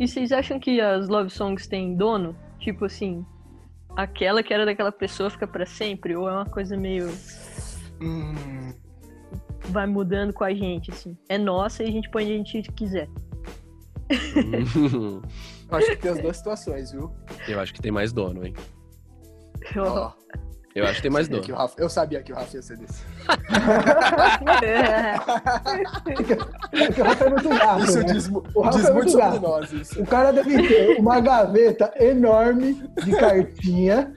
[0.00, 2.34] E vocês acham que as love songs têm dono?
[2.58, 3.22] Tipo assim,
[3.94, 6.16] aquela que era daquela pessoa fica para sempre?
[6.16, 7.06] Ou é uma coisa meio.
[8.00, 8.72] Hum,
[9.68, 11.14] vai mudando com a gente, assim?
[11.28, 13.10] É nossa e a gente põe onde a gente quiser.
[14.10, 15.20] Hum,
[15.70, 17.12] eu acho que tem as duas situações, viu?
[17.46, 18.54] Eu acho que tem mais dono, hein?
[19.76, 20.12] Ó,
[20.74, 21.42] Eu acho que tem mais dono.
[21.42, 23.02] que o Rafa- eu sabia que o Rafa ia ser desse.
[24.62, 25.14] É.
[26.80, 28.04] É que o Rafa é muito gato, Isso né?
[28.04, 29.40] diz, O Rafa diz é muito muito sobre gato.
[29.42, 30.00] nós, isso.
[30.00, 34.12] O cara deve ter uma gaveta enorme de cartinha.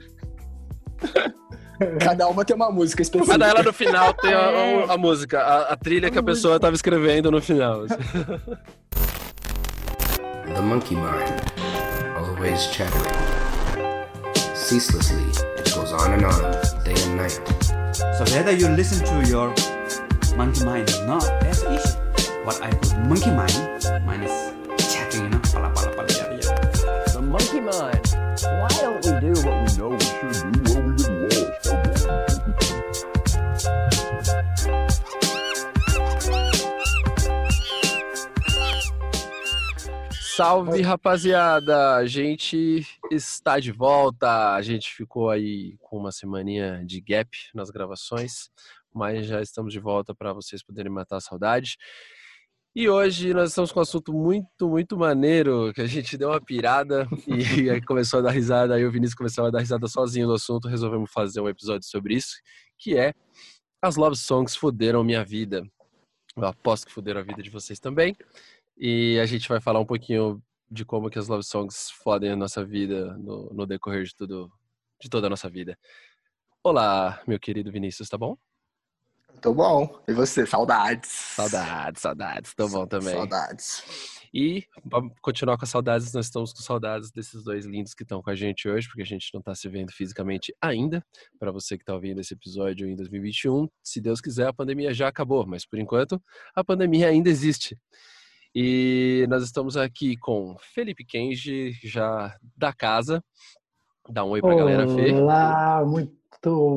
[2.00, 3.36] Cada uma tem uma música específica.
[3.36, 4.84] Cada ela no final tem a, É.
[4.84, 7.82] a- a música, a, a trilha que a pessoa tava escrevendo no final.
[7.82, 7.96] assim.
[10.54, 11.40] The monkey mind,
[12.16, 13.12] always chattering.
[14.54, 15.33] Ceaselessly,
[15.94, 16.42] on and on,
[16.84, 17.38] day and night.
[18.18, 19.48] So whether you listen to your
[20.36, 22.44] monkey mind or not, that's the issue.
[22.44, 23.73] What I call monkey mind,
[40.36, 41.94] Salve, rapaziada!
[41.94, 44.54] A gente está de volta.
[44.54, 48.50] A gente ficou aí com uma semaninha de gap nas gravações,
[48.92, 51.76] mas já estamos de volta para vocês poderem matar a saudade.
[52.74, 56.40] E hoje nós estamos com um assunto muito, muito maneiro, que a gente deu uma
[56.40, 57.06] pirada
[57.62, 60.34] e aí começou a dar risada, aí o Vinícius começou a dar risada sozinho no
[60.34, 62.34] assunto, resolvemos fazer um episódio sobre isso,
[62.76, 63.14] que é
[63.80, 65.62] as love songs fuderam minha vida.
[66.36, 68.16] Eu aposto que fuderam a vida de vocês também.
[68.76, 72.36] E a gente vai falar um pouquinho de como que as love songs fodem a
[72.36, 74.50] nossa vida no, no decorrer de tudo,
[75.00, 75.78] de toda a nossa vida.
[76.62, 78.36] Olá, meu querido Vinícius, tá bom?
[79.40, 80.02] Tô bom.
[80.08, 80.46] E você?
[80.46, 81.10] Saudades.
[81.10, 83.14] Saudades, saudades, tô bom também.
[83.14, 83.82] Saudades.
[84.32, 88.20] E pra continuar com as saudades, nós estamos com saudades desses dois lindos que estão
[88.20, 91.04] com a gente hoje, porque a gente não tá se vendo fisicamente ainda.
[91.38, 95.06] Para você que tá ouvindo esse episódio em 2021, se Deus quiser, a pandemia já
[95.06, 96.20] acabou, mas por enquanto
[96.52, 97.78] a pandemia ainda existe.
[98.54, 103.20] E nós estamos aqui com Felipe Kenji, já da casa.
[104.08, 105.12] Dá um oi pra galera, Fê.
[105.12, 106.14] Olá, muito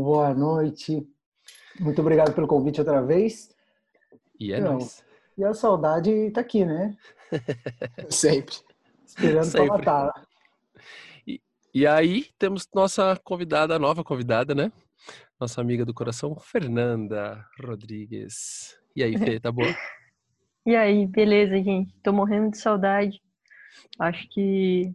[0.04, 1.08] boa noite.
[1.80, 3.56] Muito obrigado pelo convite outra vez.
[4.40, 4.74] E é Não.
[4.74, 5.06] nóis.
[5.38, 6.98] E a saudade tá aqui, né?
[8.10, 8.56] Sempre.
[9.06, 9.68] Esperando Sempre.
[9.68, 10.28] matar.
[11.72, 14.72] E aí temos nossa convidada, nova convidada, né?
[15.40, 18.76] Nossa amiga do coração, Fernanda Rodrigues.
[18.96, 19.68] E aí, Fê, tá boa?
[20.68, 21.96] E aí, beleza, gente?
[22.04, 23.22] Tô morrendo de saudade.
[23.98, 24.94] Acho que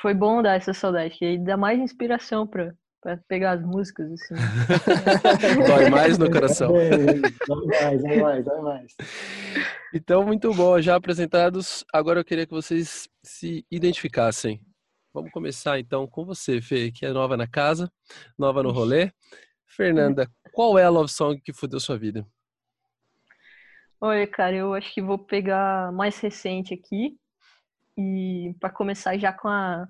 [0.00, 2.72] foi bom dar essa saudade, que aí dá mais inspiração pra,
[3.02, 4.34] pra pegar as músicas, assim.
[5.68, 6.74] Dói mais no coração.
[6.80, 6.96] É,
[7.46, 8.96] Dói mais, dói mais, dói mais.
[9.92, 10.80] Então, muito bom.
[10.80, 14.62] Já apresentados, agora eu queria que vocês se identificassem.
[15.12, 17.92] Vamos começar então com você, Fê, que é nova na casa,
[18.38, 19.12] nova no rolê.
[19.66, 22.26] Fernanda, qual é a love song que fudeu sua vida?
[24.00, 27.16] Olha, cara, eu acho que vou pegar mais recente aqui
[27.98, 29.86] e para começar já com a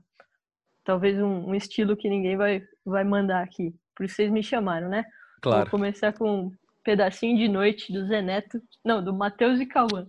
[0.85, 3.73] talvez um, um estilo que ninguém vai vai mandar aqui.
[3.95, 5.03] Por isso vocês me chamaram, né?
[5.43, 5.71] Vou Claro.
[5.71, 6.51] começar com um
[6.83, 10.05] pedacinho de noite do Zé Neto, não, do Matheus e Cauã.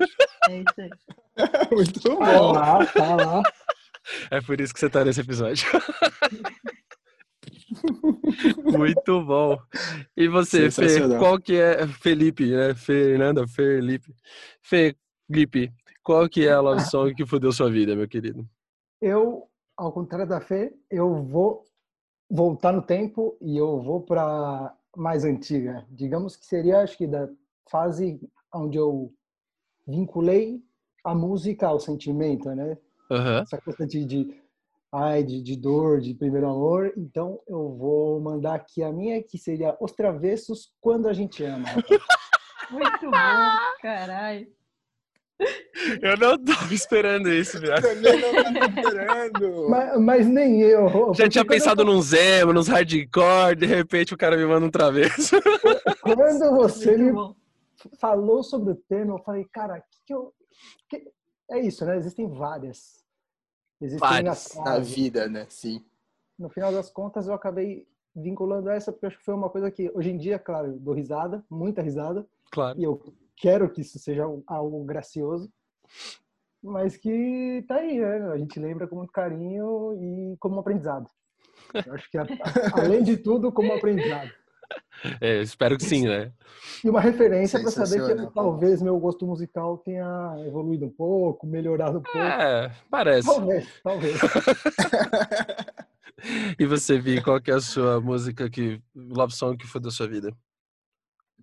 [0.49, 0.89] É isso aí.
[1.71, 2.51] Muito Tá bom.
[2.53, 3.43] lá, tá lá.
[4.31, 5.65] É por isso que você tá nesse episódio.
[8.77, 9.57] Muito bom.
[10.15, 12.73] E você, Fê, qual que é Felipe, né?
[12.73, 14.13] Fernanda, Felipe.
[14.61, 15.71] Felipe,
[16.03, 18.47] qual que é a love song que fudeu sua vida, meu querido?
[19.01, 19.47] Eu,
[19.77, 21.65] ao contrário da Fê, eu vou
[22.29, 25.85] voltar no tempo e eu vou para mais antiga.
[25.89, 27.29] Digamos que seria, acho que da
[27.69, 28.19] fase
[28.53, 29.13] onde eu
[29.87, 30.61] vinculei
[31.03, 32.77] a música ao sentimento, né?
[33.09, 33.41] Aham.
[33.41, 34.40] Essa coisa de, de,
[34.91, 36.93] ai, de, de dor, de primeiro amor.
[36.97, 41.65] Então eu vou mandar aqui a minha, que seria Os Travessos Quando a Gente Ama.
[42.71, 44.47] Muito bom, caralho.
[46.01, 47.81] Eu não tava esperando isso, viado.
[47.81, 49.65] Também não tá esperando.
[49.69, 51.13] mas, mas nem eu.
[51.15, 55.35] Já tinha pensado num Zemo, nos hardcore, de repente o cara me manda um travesso.
[55.35, 55.41] eu-
[56.01, 57.35] Quando você Muito me bom.
[57.99, 60.31] falou sobre o tema, eu falei, cara, que que eu.
[60.87, 61.03] que-
[61.49, 61.97] É isso, né?
[61.97, 63.00] Existem várias.
[63.81, 65.45] Existem as Na vida, né?
[65.49, 65.83] Sim.
[66.37, 69.89] No final das contas, eu acabei vinculando essa, porque acho que foi uma coisa que,
[69.95, 72.79] hoje em dia, claro, eu dou risada, muita risada, Claro.
[72.79, 73.01] e eu
[73.37, 75.51] quero que isso seja algo gracioso,
[76.61, 78.31] mas que tá aí, né?
[78.31, 81.09] A gente lembra com muito carinho e como um aprendizado.
[81.85, 82.17] Eu acho que,
[82.73, 84.29] além de tudo, como um aprendizado.
[85.19, 86.31] É, espero que sim, né?
[86.83, 91.97] E uma referência para saber que talvez meu gosto musical tenha evoluído um pouco, melhorado
[91.99, 92.17] um pouco.
[92.17, 93.27] É, parece.
[93.27, 94.17] Talvez, talvez.
[96.59, 98.79] E você, Vi, qual que é a sua música que.
[98.95, 100.31] Love song que foi da sua vida?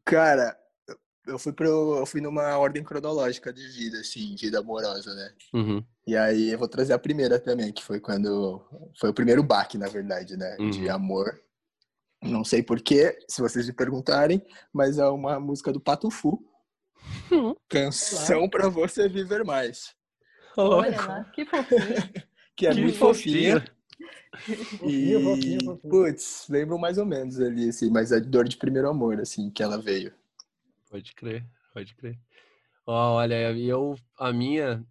[0.05, 0.57] Cara,
[1.27, 5.33] eu fui pro, eu fui numa ordem cronológica de vida, assim, vida amorosa, né?
[5.53, 5.85] Uhum.
[6.07, 8.63] E aí eu vou trazer a primeira também, que foi quando
[8.99, 10.57] foi o primeiro baque, na verdade, né?
[10.71, 10.95] De Uhum.
[10.95, 11.41] amor.
[12.23, 16.45] Não sei porquê, se vocês me perguntarem, mas é uma música do Pato Fu.
[17.31, 17.55] Uhum.
[17.69, 19.95] Canção pra você viver mais.
[20.57, 21.79] Olha lá, que fofinho.
[22.57, 23.65] Que é Que muito fofinha.
[24.37, 29.21] Fofinho, E, putz, lembro mais ou menos ali, assim, mas é dor de primeiro amor,
[29.21, 30.13] assim, que ela veio.
[30.91, 32.19] Pode crer, pode crer.
[32.85, 34.85] Olha, e eu, a minha,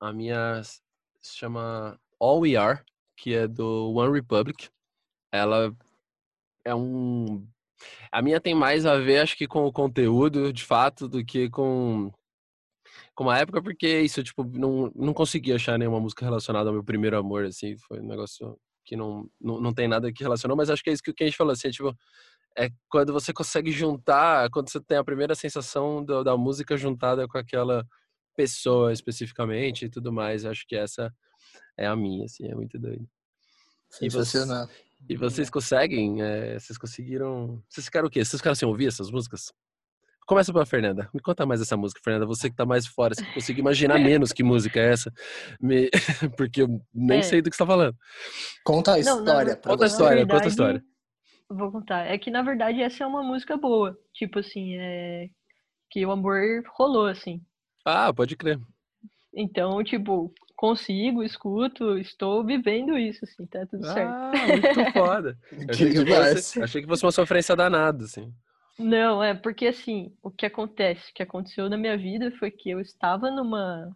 [0.00, 2.80] a minha se chama All We Are,
[3.14, 4.70] que é do One Republic.
[5.30, 5.74] Ela
[6.64, 7.46] é um,
[8.10, 11.48] a minha tem mais a ver, acho que com o conteúdo, de fato, do que
[11.50, 12.12] com
[13.14, 16.84] com uma época, porque isso, tipo, não, não consegui achar nenhuma música relacionada ao meu
[16.84, 20.68] primeiro amor, assim, foi um negócio que não, não, não tem nada que relacionou, mas
[20.70, 21.94] acho que é isso que o Kenji falou, assim, é, tipo,
[22.58, 27.26] é quando você consegue juntar, quando você tem a primeira sensação do- da música juntada
[27.28, 27.86] com aquela
[28.34, 31.12] pessoa especificamente e tudo mais, acho que essa
[31.76, 33.06] é a minha, assim, é muito doido.
[34.00, 34.68] E você- Sensacional.
[35.08, 38.24] E vocês conseguem, é, vocês conseguiram, vocês ficaram o quê?
[38.24, 39.52] Vocês ficaram sem ouvir essas músicas?
[40.26, 41.10] Começa pela Fernanda.
[41.12, 42.24] Me conta mais essa música, Fernanda.
[42.26, 45.12] Você que tá mais fora, você consegue imaginar menos que música é essa.
[45.60, 45.90] Me-
[46.38, 47.22] Porque eu nem É.
[47.22, 47.96] sei do que você tá falando.
[48.64, 50.84] Conta a Não, história ver- pra Conta a história, na conta a verdade, história.
[51.50, 52.06] Vou contar.
[52.06, 53.98] É que, na verdade, essa é uma música boa.
[54.14, 55.28] Tipo assim, é...
[55.90, 56.40] Que o amor
[56.76, 57.42] rolou, assim.
[57.84, 58.58] Ah, pode crer.
[59.34, 60.32] Então, tipo,
[60.62, 64.08] consigo, escuto, estou vivendo isso, assim, tá tudo certo.
[64.08, 65.36] Ah, muito foda.
[65.68, 68.32] Achei, Que fosse, achei que fosse uma sofrência danada, assim.
[68.78, 72.70] Não, é porque assim, o que acontece, o que aconteceu na minha vida foi que
[72.70, 73.90] eu estava numa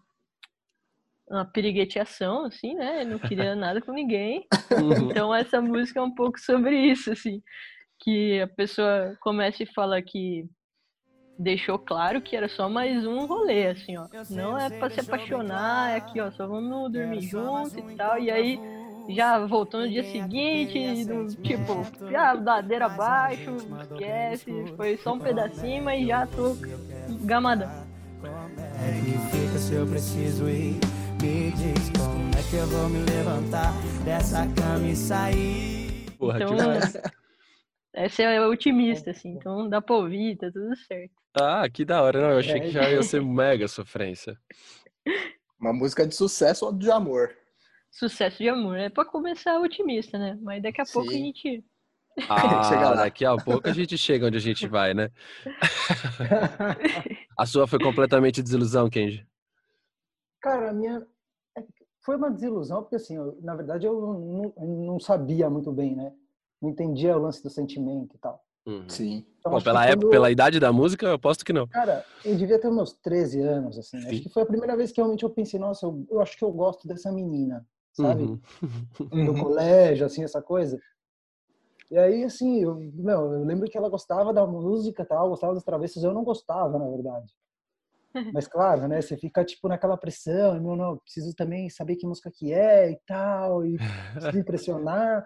[1.28, 3.02] uma pirigueteação, assim, né?
[3.02, 4.44] Eu não queria nada com ninguém.
[4.72, 5.08] Uhum.
[5.08, 7.40] Então essa música é um pouco sobre isso, assim,
[8.00, 10.48] que a pessoa começa e fala que
[11.38, 14.06] deixou claro que era só mais um rolê, assim, ó.
[14.30, 18.18] Não é pra se apaixonar, é aqui, ó, só vamos dormir juntos e tal.
[18.18, 18.60] E aí
[19.08, 25.84] já voltou no dia seguinte, no, tipo, já ladeira abaixo, esquece, foi só um pedacinho,
[25.84, 26.56] mas já tô
[27.22, 27.70] gamadão.
[28.24, 30.78] É que fica se eu preciso ir?
[31.22, 33.72] Me diz como é que eu vou me levantar
[34.04, 36.06] dessa cama e sair?
[36.18, 36.96] Porra, Então, demais.
[37.96, 41.14] Essa é otimista, assim, então dá pra ouvir, tá tudo certo.
[41.34, 42.20] Ah, que da hora.
[42.20, 44.38] Não, eu achei que já ia ser mega sofrência.
[45.60, 47.34] Uma música de sucesso ou de amor.
[47.90, 50.38] Sucesso de amor, é pra começar otimista, né?
[50.42, 51.24] Mas daqui a pouco a Sim.
[51.24, 51.64] gente.
[52.28, 55.10] Ah, daqui a pouco a gente chega onde a gente vai, né?
[57.38, 59.26] A sua foi completamente desilusão, Kenji.
[60.40, 61.06] Cara, a minha
[61.56, 61.62] é
[62.02, 65.94] foi uma desilusão, porque assim, eu- na verdade eu não, eu não sabia muito bem,
[65.96, 66.12] né?
[66.66, 68.42] Não entendia o lance do sentimento e tal.
[68.66, 68.88] Uhum.
[68.88, 69.24] Sim.
[69.38, 71.68] Então, Bom, pela época, quando- pela idade da música, eu aposto que não.
[71.68, 74.00] Cara, eu devia ter meus 13 anos, assim.
[74.00, 74.08] Sim.
[74.08, 76.44] Acho que foi a primeira vez que realmente eu pensei, nossa, eu, eu acho que
[76.44, 78.24] eu gosto dessa menina, sabe?
[78.24, 78.40] Uhum.
[79.12, 79.38] No Uhum.
[79.44, 80.76] colégio, assim, essa coisa.
[81.88, 85.54] E aí, assim, eu, meu, eu lembro que ela gostava da música e tal, gostava
[85.54, 87.32] dos travessos, eu não gostava, na verdade.
[88.34, 92.28] Mas claro, né, você fica, tipo, naquela pressão, não, não, preciso também saber que música
[92.34, 93.78] que é e tal, e
[94.14, 95.24] preciso impressionar.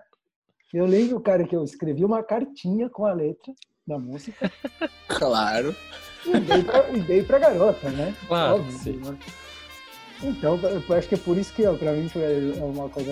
[0.72, 3.52] Eu lembro, cara, que eu escrevi uma cartinha com a letra
[3.86, 4.50] da música
[5.08, 5.74] Claro.
[6.24, 8.14] e dei pra, e dei pra garota, né?
[8.28, 8.92] Claro, Óbvio, sim.
[9.04, 9.16] né?
[10.22, 13.10] Então, eu acho que é por isso que ó, pra mim foi uma coisa.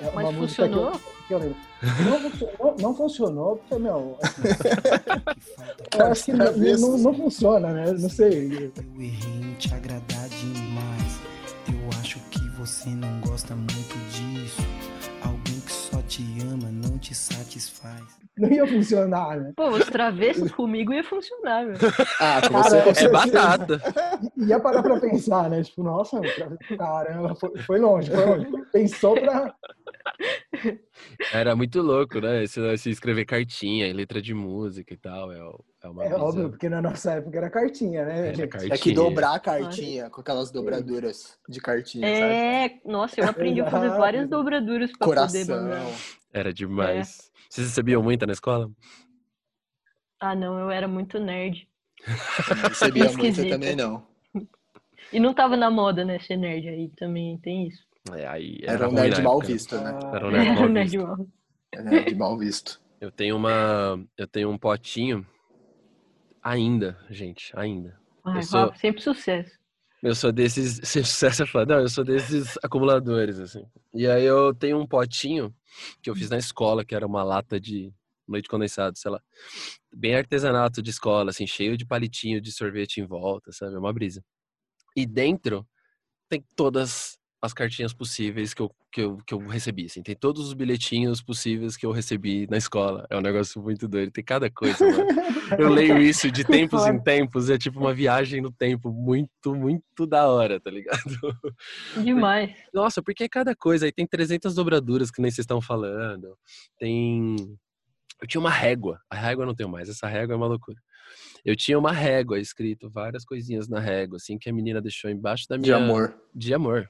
[0.00, 1.12] É uma Mas música que eu- funcionou?
[1.28, 1.56] que eu lembro.
[2.10, 7.92] Não funcionou, não funcionou porque, meu, assim, eu acho que não, não, não funciona, né?
[7.92, 8.72] Não sei.
[8.74, 11.20] Eu errei em te agradar demais.
[11.68, 14.61] Eu acho que você não gosta muito disso.
[16.12, 18.02] Te ama não te satisfaz.
[18.36, 19.52] Não ia funcionar, né?
[19.56, 21.76] Pô, os travessos comigo ia funcionar, meu.
[22.20, 23.08] Ah, com Cara, você É certeza.
[23.10, 23.80] batata.
[24.36, 25.62] I- Ia parar pra pensar, né?
[25.62, 26.20] Tipo, nossa,
[26.76, 28.46] caramba, foi, foi longe, foi longe.
[28.72, 29.54] Pensou pra.
[31.32, 32.44] Era muito louco, né?
[32.44, 35.32] Esse, esse escrever cartinha e letra de música e tal.
[35.32, 38.18] É, o- é uma É óbvio, porque na nossa época era cartinha, né?
[38.28, 38.48] Era gente?
[38.48, 38.74] cartinha.
[38.74, 42.32] É que dobrar a cartinha com aquelas dobraduras de cartinha, sabe?
[42.34, 45.62] É, nossa, eu aprendi a fazer várias dobraduras pra poder Coração.
[45.62, 45.86] mandar.
[46.32, 47.30] Era demais.
[47.48, 48.70] Vocês recebiam muita na escola?
[50.20, 51.68] Ah, não, eu era muito nerd.
[52.56, 54.06] Não recebia muito, eu também não.
[55.12, 57.84] E não tava na moda, né, ser nerd aí, também tem isso.
[58.10, 59.52] É, aí Era um ruim nerd mal época, né?
[59.54, 59.90] visto, né?
[60.12, 61.06] Era um nerd Era mal nerd visto.
[61.06, 61.26] mal.
[61.72, 62.82] Era nerd mal visto.
[63.00, 64.04] Eu tenho uma.
[64.16, 65.26] Eu tenho um potinho.
[66.42, 68.00] Ainda, gente, ainda.
[68.24, 69.52] Ai, Eu sou- sempre sucesso.
[70.02, 70.80] Eu sou desses.
[70.88, 71.74] Se sucesso é foda.
[71.76, 73.64] Não, eu sou desses acumuladores, assim.
[73.94, 75.54] E aí eu tenho um potinho
[76.02, 77.92] que eu fiz na escola, que era uma lata de
[78.28, 79.20] leite condensado, sei lá.
[79.94, 83.74] Bem artesanato de escola, assim, cheio de palitinho de sorvete em volta, sabe?
[83.74, 84.24] É uma brisa.
[84.96, 85.66] E dentro
[86.28, 90.00] tem todas as cartinhas possíveis que eu, que eu, que eu recebi, assim.
[90.00, 93.04] Tem todos os bilhetinhos possíveis que eu recebi na escola.
[93.10, 94.12] É um negócio muito doido.
[94.12, 95.08] Tem cada coisa, mano.
[95.58, 97.50] Eu leio isso de tempos em tempos.
[97.50, 101.02] É tipo uma viagem no tempo muito, muito da hora, tá ligado?
[102.04, 102.54] Demais.
[102.72, 103.86] Nossa, porque cada coisa.
[103.86, 106.38] Aí tem 300 dobraduras que nem vocês estão falando.
[106.78, 107.34] Tem.
[108.20, 109.00] Eu tinha uma régua.
[109.10, 109.88] A régua eu não tenho mais.
[109.88, 110.78] Essa régua é uma loucura.
[111.44, 115.48] Eu tinha uma régua escrito várias coisinhas na régua, assim, que a menina deixou embaixo
[115.48, 115.64] da minha.
[115.64, 116.14] De amor.
[116.32, 116.88] De amor.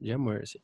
[0.00, 0.58] De amor, assim.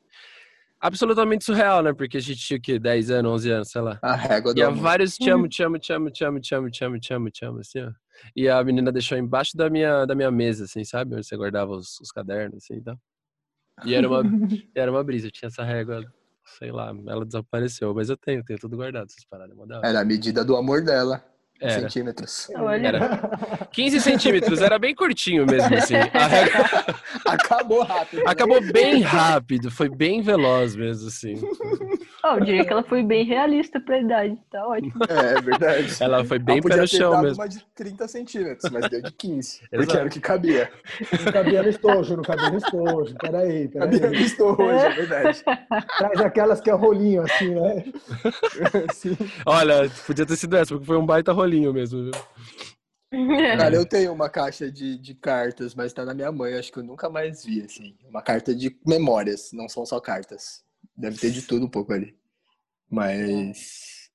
[0.81, 1.93] Absolutamente surreal, né?
[1.93, 2.78] Porque a gente tinha o quê?
[2.78, 3.99] 10 anos, 11 anos, sei lá.
[4.02, 4.83] A régua do E há amor.
[4.83, 7.31] vários te amo, te amo, te amo, te amo, te amo, te amo, te amo,
[7.31, 7.90] te amo, assim, ó.
[8.35, 11.14] E a menina deixou embaixo da minha, da minha mesa, assim, sabe?
[11.14, 12.99] Onde você guardava os, os cadernos, assim, e tal.
[13.85, 14.23] E era uma,
[14.75, 16.02] era uma brisa, eu tinha essa régua,
[16.59, 19.78] sei lá, ela desapareceu, mas eu tenho, tenho tudo guardado, essas paradas, é mó da
[19.78, 19.88] hora.
[19.88, 21.25] Era a medida do amor dela.
[21.61, 22.49] Era, Centímetros.
[22.55, 25.95] Olha, era 15 centímetros, era bem curtinho mesmo, assim.
[27.25, 28.19] Acabou rápido.
[28.25, 28.31] né?
[28.31, 31.35] acabou bem rápido, foi bem veloz mesmo, assim.
[32.23, 34.37] ó, eu diria que ela foi bem realista pra idade.
[34.51, 34.93] Tá ótimo.
[35.09, 35.97] É, é verdade.
[36.01, 37.43] Ela foi bem Ela pé podia no ter chão dado mesmo.
[37.43, 39.61] uma de 30 centímetros, mas deu de 15.
[39.71, 39.97] porque Exato.
[39.99, 40.71] era o que cabia.
[41.25, 43.15] Não cabia no estojo, não cabia no estojo.
[43.19, 44.23] Peraí, Cabia no peraí.
[44.25, 45.45] estojo hoje, é verdade.
[45.99, 47.85] Traz aquelas que é rolinho, assim, né?
[48.93, 49.17] Sim.
[49.45, 52.12] Olha, podia ter sido essa, porque foi um baita rolinho mesmo, viu?
[53.57, 56.79] Cara, eu tenho uma caixa de, de cartas, mas tá na minha mãe, acho que
[56.79, 57.97] eu nunca mais vi, assim.
[58.09, 60.65] Uma carta de memórias, não são só cartas.
[60.97, 62.17] Deve ter de tudo um pouco ali.
[62.91, 64.11] Mas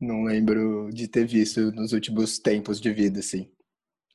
[0.00, 3.50] não lembro de ter visto nos últimos tempos de vida, assim.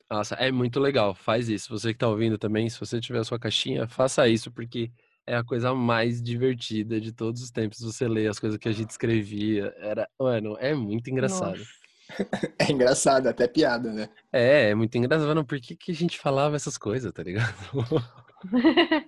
[0.09, 1.13] Nossa, é muito legal.
[1.13, 1.69] Faz isso.
[1.69, 4.91] Você que tá ouvindo também, se você tiver a sua caixinha, faça isso, porque
[5.25, 7.79] é a coisa mais divertida de todos os tempos.
[7.79, 9.74] Você lê as coisas que a gente escrevia.
[9.77, 11.57] Era, mano, é muito engraçado.
[11.57, 11.78] Nossa.
[12.59, 14.09] É engraçado, até piada, né?
[14.31, 15.45] É, é muito engraçado.
[15.45, 17.53] Por que, que a gente falava essas coisas, tá ligado?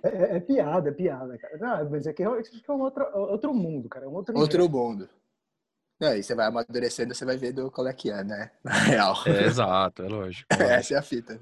[0.04, 1.56] É, é piada, é piada, cara.
[1.56, 4.04] Não, mas é que realmente é um outro, outro mundo, cara.
[4.04, 4.86] É um outro, Outro universo.
[4.86, 5.08] mundo.
[5.98, 8.50] Não, e você vai amadurecendo, você vai ver do qual é que é, né?
[8.62, 9.16] Na real.
[9.26, 10.46] É, exato, é lógico.
[10.52, 10.70] lógico.
[10.70, 11.40] Essa é a fita.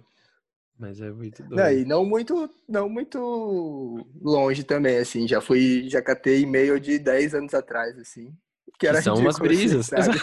[0.79, 1.57] Mas é muito doido.
[1.57, 5.27] Não, e não muito, não muito longe também, assim.
[5.29, 8.35] Já fui, já catei e-mail de 10 anos atrás, assim.
[8.81, 9.87] Que era são umas ridículo, assim, brisas.
[9.87, 10.19] sabe?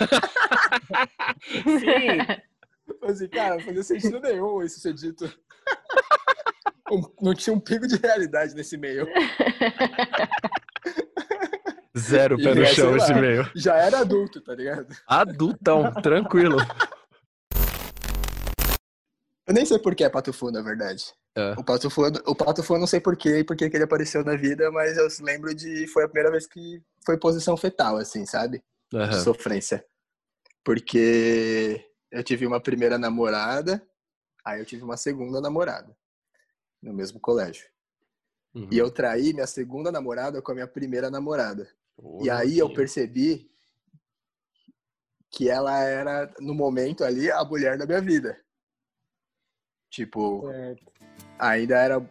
[1.79, 2.41] Sim.
[3.03, 5.29] Assim, cara, não fazia sentido nenhum isso ser dito.
[7.21, 9.05] Não tinha um pingo de realidade nesse e-mail.
[11.97, 13.49] Zero pé no chão esse meio.
[13.53, 14.87] Já era adulto, tá ligado?
[15.05, 16.57] Adultão, tranquilo.
[19.45, 21.03] Eu nem sei por que é Pato Fu, na verdade.
[21.37, 21.53] É.
[21.55, 23.77] O Pato Fu, o Pato Fu eu não sei por quê e por que que
[23.77, 25.85] ele apareceu na vida, mas eu lembro de.
[25.85, 28.63] Foi a primeira vez que foi posição fetal, assim, sabe?
[28.91, 29.23] De Aham.
[29.23, 29.85] sofrência.
[30.63, 33.87] Porque eu tive uma primeira namorada,
[34.43, 35.95] aí eu tive uma segunda namorada.
[36.81, 37.67] No mesmo colégio.
[38.55, 38.69] Uhum.
[38.71, 41.69] E eu traí minha segunda namorada com a minha primeira namorada.
[41.95, 43.51] Ô, E aí eu percebi
[45.29, 48.39] que ela era, no momento ali, a mulher da minha vida.
[49.89, 50.75] Tipo, É,
[51.39, 52.03] ainda era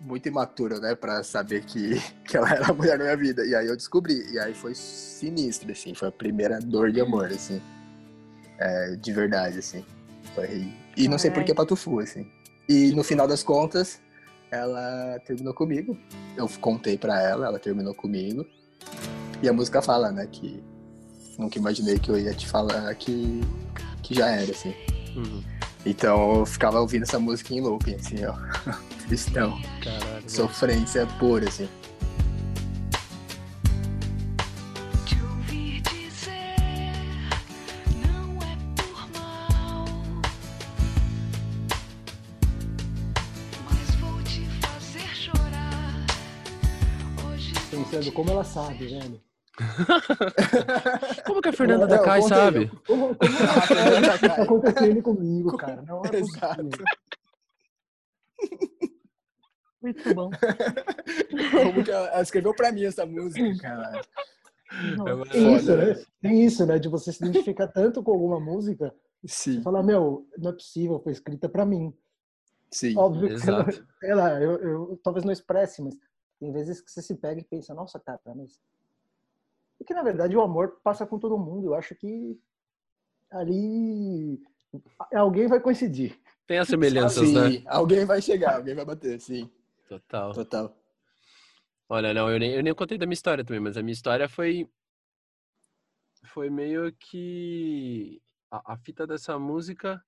[0.00, 3.44] muito imaturo, né, Pra saber que, que ela era a mulher da minha vida.
[3.44, 4.30] E aí eu descobri.
[4.32, 5.94] E aí foi sinistro, assim.
[5.94, 7.60] Foi a primeira dor de amor, assim.
[8.58, 9.84] É, de verdade, assim.
[10.34, 10.72] Foi...
[10.96, 12.30] E não sei por que Patufu, assim.
[12.68, 14.00] E no final das contas,
[14.50, 15.98] ela terminou comigo.
[16.36, 18.46] Eu contei pra ela, ela terminou comigo.
[19.42, 20.62] E a música fala, né, que
[21.38, 23.40] nunca imaginei que eu ia te falar que,
[24.02, 24.74] que já era, assim.
[25.16, 25.42] Uhum.
[25.86, 28.34] Então eu ficava ouvindo essa música em looping, assim, ó.
[29.06, 29.60] Tristão.
[29.82, 30.30] Caralho.
[30.30, 31.68] Sofrência pura, assim.
[47.70, 49.20] Pensando como ela sabe, velho.
[51.26, 52.70] Como que a Fernanda Não, Takai contei, sabe?
[52.86, 55.82] Como, que tá acontecendo comigo, cara?
[55.82, 56.64] Não é Exato.
[56.64, 56.86] possível.
[59.80, 60.30] Muito bom.
[61.62, 64.00] Como que ela, ela escreveu pra mim essa música, cara.
[65.30, 66.04] Tem isso, Foda, né?
[66.20, 66.78] Tem isso, né?
[66.78, 68.94] De você se identificar tanto com alguma música
[69.24, 71.94] Sim, e falar, meu, não é possível, foi escrita pra mim.
[72.70, 72.96] sim.
[72.96, 73.86] Óbvio que, Exato.
[74.00, 75.94] sei lá, eu, eu talvez não expresse, mas
[76.40, 78.58] tem vezes que você se pega e pensa, nossa, cara, mas
[79.84, 81.66] Porque, na verdade, o amor passa com todo mundo.
[81.66, 82.40] Eu acho que
[83.30, 84.42] ali
[85.12, 86.18] alguém vai coincidir.
[86.46, 87.62] Tem as semelhanças, sim, né?
[87.66, 89.50] alguém vai chegar, alguém vai bater, sim.
[89.86, 90.32] Total.
[90.32, 90.74] Total.
[91.86, 94.26] Olha, não, eu nem, eu nem contei da minha história também, mas a minha história
[94.26, 94.66] foi.
[96.32, 98.22] Foi meio que.
[98.50, 100.02] A, a fita dessa música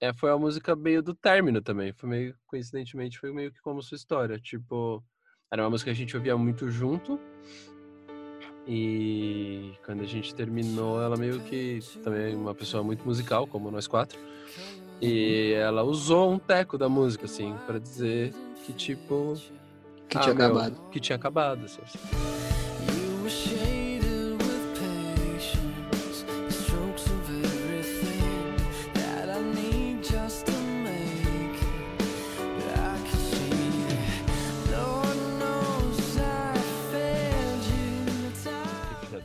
[0.00, 1.92] é, foi a música meio do término também.
[1.92, 4.36] Foi meio, coincidentemente, foi meio que como sua história.
[4.40, 5.00] Tipo,
[5.48, 7.20] era uma música que a gente ouvia muito junto.
[8.66, 13.70] E quando a gente terminou, ela meio que também é uma pessoa muito musical, como
[13.70, 14.18] nós quatro.
[15.00, 18.32] E ela usou um teco da música, assim, pra dizer
[18.64, 19.34] que, tipo.
[20.08, 20.90] Que ah, tinha meu, acabado.
[20.90, 21.82] Que tinha acabado, assim.
[22.12, 22.33] You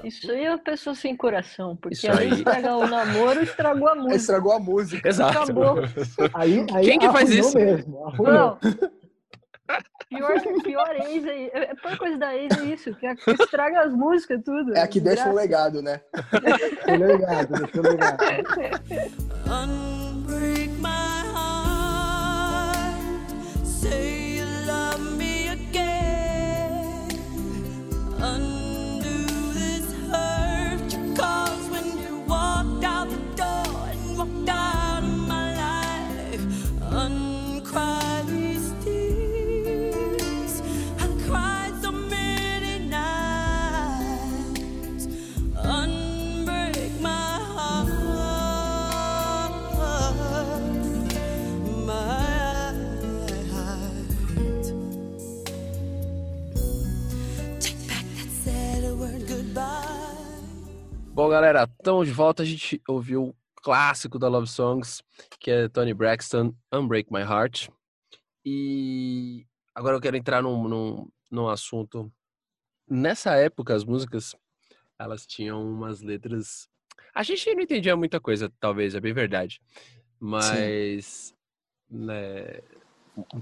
[0.09, 2.29] Isso aí é uma pessoa sem coração, porque Isso além aí.
[2.29, 4.15] de estragar o namoro, estragou a música.
[4.17, 5.07] Estragou a música.
[5.07, 5.39] Exato.
[5.39, 5.75] Acabou.
[6.33, 7.55] Aí, aí Quem que faz isso?
[7.55, 8.05] mesmo.
[8.07, 8.33] arruinou.
[8.33, 8.59] Não.
[10.09, 11.51] Pior, pior ex aí.
[11.53, 13.05] A pior coisa da ex é isso, que
[13.43, 14.75] estraga as músicas, tudo.
[14.75, 16.01] É a que deixa um legado, né?
[16.87, 18.17] Deixou legado, deixou legado.
[61.39, 62.43] galera, estamos de volta.
[62.43, 65.01] A gente ouviu o clássico da Love Songs,
[65.39, 67.69] que é Tony Braxton, Unbreak My Heart.
[68.43, 72.11] E agora eu quero entrar num, num, num assunto.
[72.85, 74.35] Nessa época, as músicas,
[74.99, 76.67] elas tinham umas letras.
[77.15, 79.61] A gente não entendia muita coisa, talvez, é bem verdade.
[80.19, 81.33] Mas,
[81.89, 82.59] né,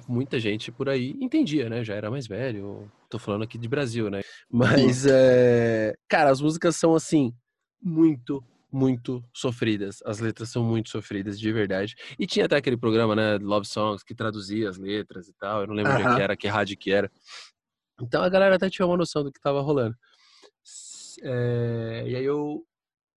[0.07, 1.83] muita gente por aí entendia, né?
[1.83, 2.91] Já era mais velho.
[3.09, 4.21] Tô falando aqui de Brasil, né?
[4.47, 7.33] Mas, é, cara, as músicas são assim,
[7.81, 10.01] muito, muito sofridas.
[10.05, 11.95] As letras são muito sofridas, de verdade.
[12.19, 15.61] E tinha até aquele programa, né, Love Songs, que traduzia as letras e tal.
[15.61, 16.15] Eu não lembro onde é Aham.
[16.15, 17.11] que era, que rádio que era.
[18.01, 19.95] Então a galera até tinha uma noção do que tava rolando.
[21.21, 22.65] É, e aí eu.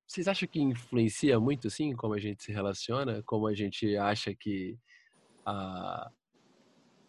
[0.07, 3.23] Vocês acham que influencia muito, assim, como a gente se relaciona?
[3.23, 4.77] Como a gente acha que
[5.47, 6.11] a,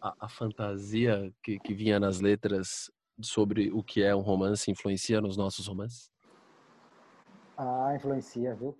[0.00, 5.20] a, a fantasia que, que vinha nas letras sobre o que é um romance influencia
[5.20, 6.11] nos nossos romances?
[7.64, 8.76] Ah, influencia, viu?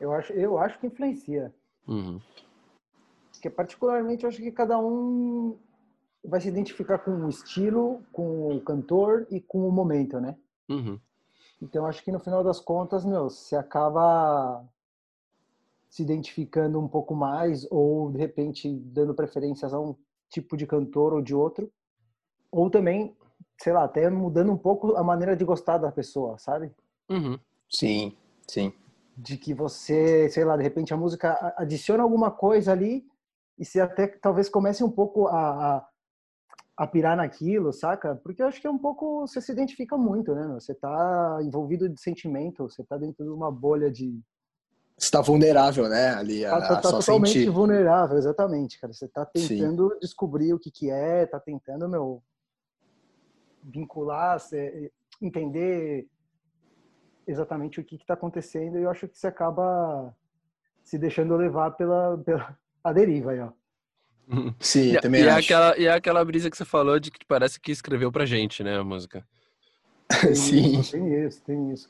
[0.00, 1.54] Eu acho, eu acho que influencia.
[1.86, 2.20] Uhum.
[3.32, 5.56] Porque particularmente eu acho que cada um
[6.24, 10.36] vai se identificar com o estilo, com o cantor e com o momento, né?
[10.68, 10.98] Uhum.
[11.62, 14.64] Então acho que no final das contas, meu, você acaba
[15.88, 19.94] se identificando um pouco mais ou de repente dando preferências a um
[20.28, 21.70] tipo de cantor ou de outro,
[22.50, 23.16] ou também,
[23.62, 26.72] sei lá, até mudando um pouco a maneira de gostar da pessoa, sabe?
[27.08, 27.38] Uhum.
[27.70, 28.16] Sim,
[28.48, 28.72] sim.
[29.16, 33.06] de que você, sei lá, de repente a música adiciona alguma coisa ali
[33.58, 35.88] e você até talvez comece um pouco a, a,
[36.78, 38.16] a pirar naquilo, saca?
[38.16, 40.48] Porque eu acho que é um pouco, você se identifica muito, né?
[40.54, 44.18] Você tá envolvido de sentimento, você tá dentro de uma bolha de...
[44.96, 46.14] Você tá vulnerável, né?
[46.14, 47.50] Ali a, Tá, tá- a tá só totalmente sentir.
[47.50, 48.92] vulnerável, exatamente, cara.
[48.92, 49.48] Você tá Sim.
[49.48, 52.22] tentando descobrir o que que é, tá tentando, meu,
[53.62, 54.38] vincular,
[55.20, 56.08] entender
[57.30, 60.14] exatamente o que está acontecendo e eu acho que você acaba
[60.84, 63.52] se deixando levar pela, pela a deriva aí, ó.
[64.60, 65.38] Sim, E, também e é acho.
[65.38, 68.62] aquela, e é aquela brisa que você falou de que parece que escreveu pra gente,
[68.62, 69.26] né, a música.
[70.20, 70.80] Tem Sim.
[70.80, 71.88] isso, tem isso, tem isso.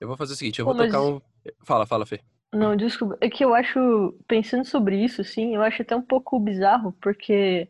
[0.00, 1.20] Eu vou fazer o seguinte, eu Pô, vou tocar um...
[1.64, 2.20] Fala, fala, Fê.
[2.52, 3.16] Não, desculpa.
[3.20, 7.68] É que eu acho, pensando sobre isso, sim, eu acho até um pouco bizarro, porque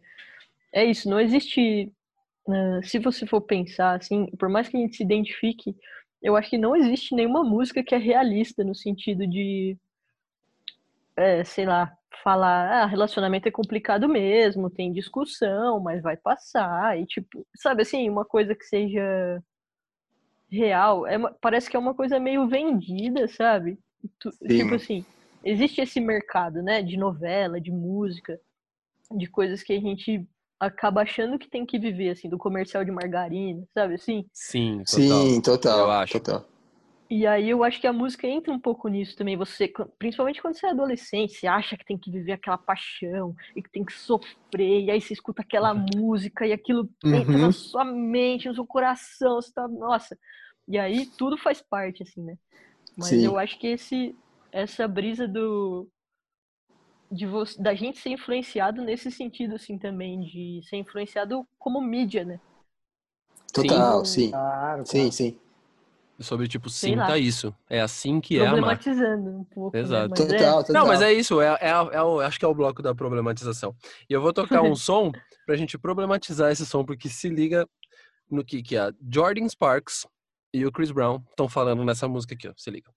[0.72, 1.92] é isso, não existe.
[2.48, 5.76] né, se você for pensar, assim, por mais que a gente se identifique,
[6.22, 9.76] eu acho que não existe nenhuma música que é realista no sentido de,
[11.16, 17.04] é, sei lá, falar, ah, relacionamento é complicado mesmo, tem discussão, mas vai passar, e
[17.06, 19.42] tipo, sabe assim, uma coisa que seja
[20.50, 23.78] real, é uma- parece que é uma coisa meio vendida, sabe?
[24.18, 24.30] Tu-.
[24.48, 25.04] Tipo assim,
[25.44, 28.38] existe esse mercado, né, de novela, de música,
[29.10, 30.26] de coisas que a gente
[30.62, 34.24] acaba achando que tem que viver, assim, do comercial de margarina, sabe assim?
[34.32, 35.26] Sim, total.
[35.26, 35.78] Sim, total.
[35.78, 36.20] Eu acho.
[36.20, 36.44] Total.
[37.10, 39.36] E aí eu acho que a música entra um pouco nisso também.
[39.36, 43.62] Você, principalmente quando você é adolescente, você acha que tem que viver aquela paixão e
[43.62, 47.46] que tem que sofrer, e aí você escuta aquela música e aquilo entra Uhum.
[47.46, 50.16] na sua mente, no seu coração, você tá, nossa.
[50.66, 52.34] E aí tudo faz parte, assim, né?
[52.96, 53.24] Mas Sim.
[53.26, 54.14] eu acho que esse,
[54.50, 55.86] essa brisa do
[57.12, 62.24] de você, da gente ser influenciado nesse sentido, assim, também, de ser influenciado como mídia,
[62.24, 62.40] né?
[63.52, 64.30] Total, sim.
[64.30, 65.12] Claro, Sim, claro.
[65.12, 65.38] sim.
[66.20, 67.06] Sobre, tipo, Sei lá.
[67.06, 67.54] sinta isso.
[67.68, 68.44] É assim que é.
[68.44, 69.82] Problematizando um pouco, né?
[69.82, 70.10] Exato.
[70.10, 70.74] Mas é- Total, total.
[70.82, 73.74] Não, mas é isso, é, é, é o- acho que é o bloco da problematização.
[74.08, 75.10] E eu vou tocar um som
[75.44, 77.68] pra gente problematizar esse som, porque se liga
[78.30, 80.06] no que, que a Jordan Sparks
[80.54, 82.52] e o Chris Brown estão falando nessa música aqui, ó.
[82.56, 82.90] Se liga.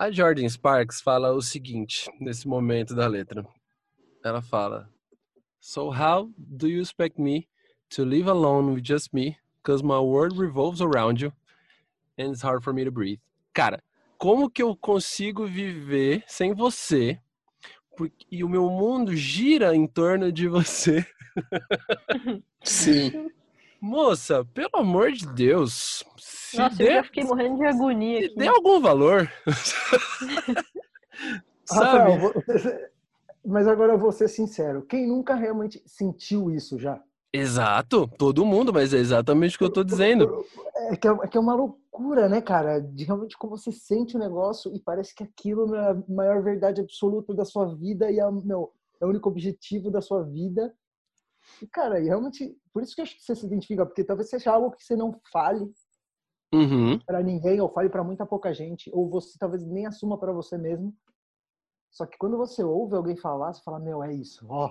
[0.00, 3.44] A Jordan Sparks fala o seguinte nesse momento da letra.
[4.24, 4.88] Ela fala:
[5.60, 7.48] So how do you expect me
[7.90, 9.36] to live alone with just me?
[9.64, 11.32] Cause my world revolves around you
[12.16, 13.18] and it's hard for me to breathe.
[13.52, 13.82] Cara,
[14.16, 17.20] como que eu consigo viver sem você?
[17.96, 21.04] Porque, e o meu mundo gira em torno de você.
[22.62, 23.28] Sim.
[23.80, 26.04] Moça, pelo amor de Deus.
[26.18, 28.36] Se Nossa, eu dê, já fiquei morrendo de agonia se aqui.
[28.36, 29.30] dê algum valor.
[31.64, 32.10] Sabe?
[32.10, 32.34] Rafael, vou-
[33.44, 34.82] mas agora eu vou ser sincero.
[34.82, 37.00] Quem nunca realmente sentiu isso já?
[37.32, 40.44] Exato, todo mundo, mas é exatamente o que eu tô dizendo.
[40.90, 42.80] É que é, é que é uma loucura, né, cara?
[42.80, 46.80] De realmente como você sente o negócio e parece que aquilo é a maior verdade
[46.80, 50.74] absoluta da sua vida e é, meu, é o único objetivo da sua vida.
[51.62, 54.52] E, cara, e realmente, por isso que acho que você se identifica, porque talvez seja
[54.52, 55.70] algo que você não fale
[56.52, 56.98] Uhum.
[57.00, 60.56] para ninguém, ou fale para muita pouca gente, ou você talvez nem assuma para você
[60.56, 60.94] mesmo.
[61.90, 64.70] Só que quando você ouve alguém falar, você fala, meu, é isso, ó.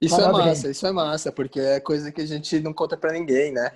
[0.00, 3.12] Isso é massa, isso é massa, porque é coisa que a gente não conta pra
[3.12, 3.70] ninguém, né?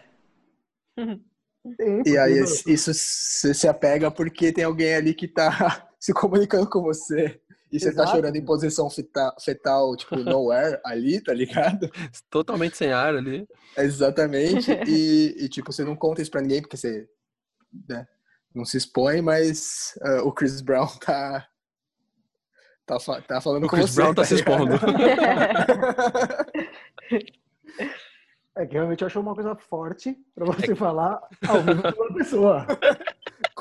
[1.77, 6.69] Tem, E aí isso você se apega porque tem alguém ali que tá se comunicando
[6.69, 7.41] com você.
[7.73, 8.17] E você tá Exato.
[8.17, 11.89] chorando em posição feta- fetal, tipo, nowhere ali, tá ligado?
[12.29, 13.47] Totalmente sem ar ali.
[13.77, 14.73] Exatamente.
[14.89, 17.09] E, e, tipo, você não conta isso pra ninguém porque você
[17.89, 18.07] né,
[18.55, 21.47] não se expõe, mas ah, o Chris Brown tá.
[22.85, 24.01] Tá, fa- tá falando O com Chris você.
[24.03, 24.75] Brown tá se ligado?
[24.75, 24.81] expondo.
[28.57, 32.15] É que realmente eu acho uma coisa forte pra você falar ao vivo com uma
[32.15, 32.67] pessoa.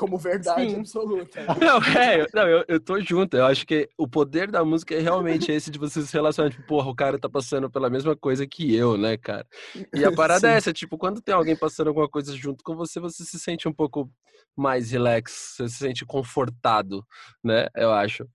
[0.00, 0.76] Como verdade Sim.
[0.78, 1.44] absoluta.
[1.60, 3.36] Não, é, eu- não, eu, eu tô junto.
[3.36, 6.48] Eu acho que o poder da música é realmente esse de você se relacionar.
[6.48, 9.46] Tipo, porra, o cara tá passando pela mesma coisa que eu, né, cara?
[9.94, 10.56] E a parada é Sim.
[10.56, 13.74] essa, tipo, quando tem alguém passando alguma coisa junto com você, você se sente um
[13.74, 14.10] pouco
[14.56, 17.06] mais relax, você se sente confortado,
[17.44, 17.66] né?
[17.76, 18.26] Eu acho.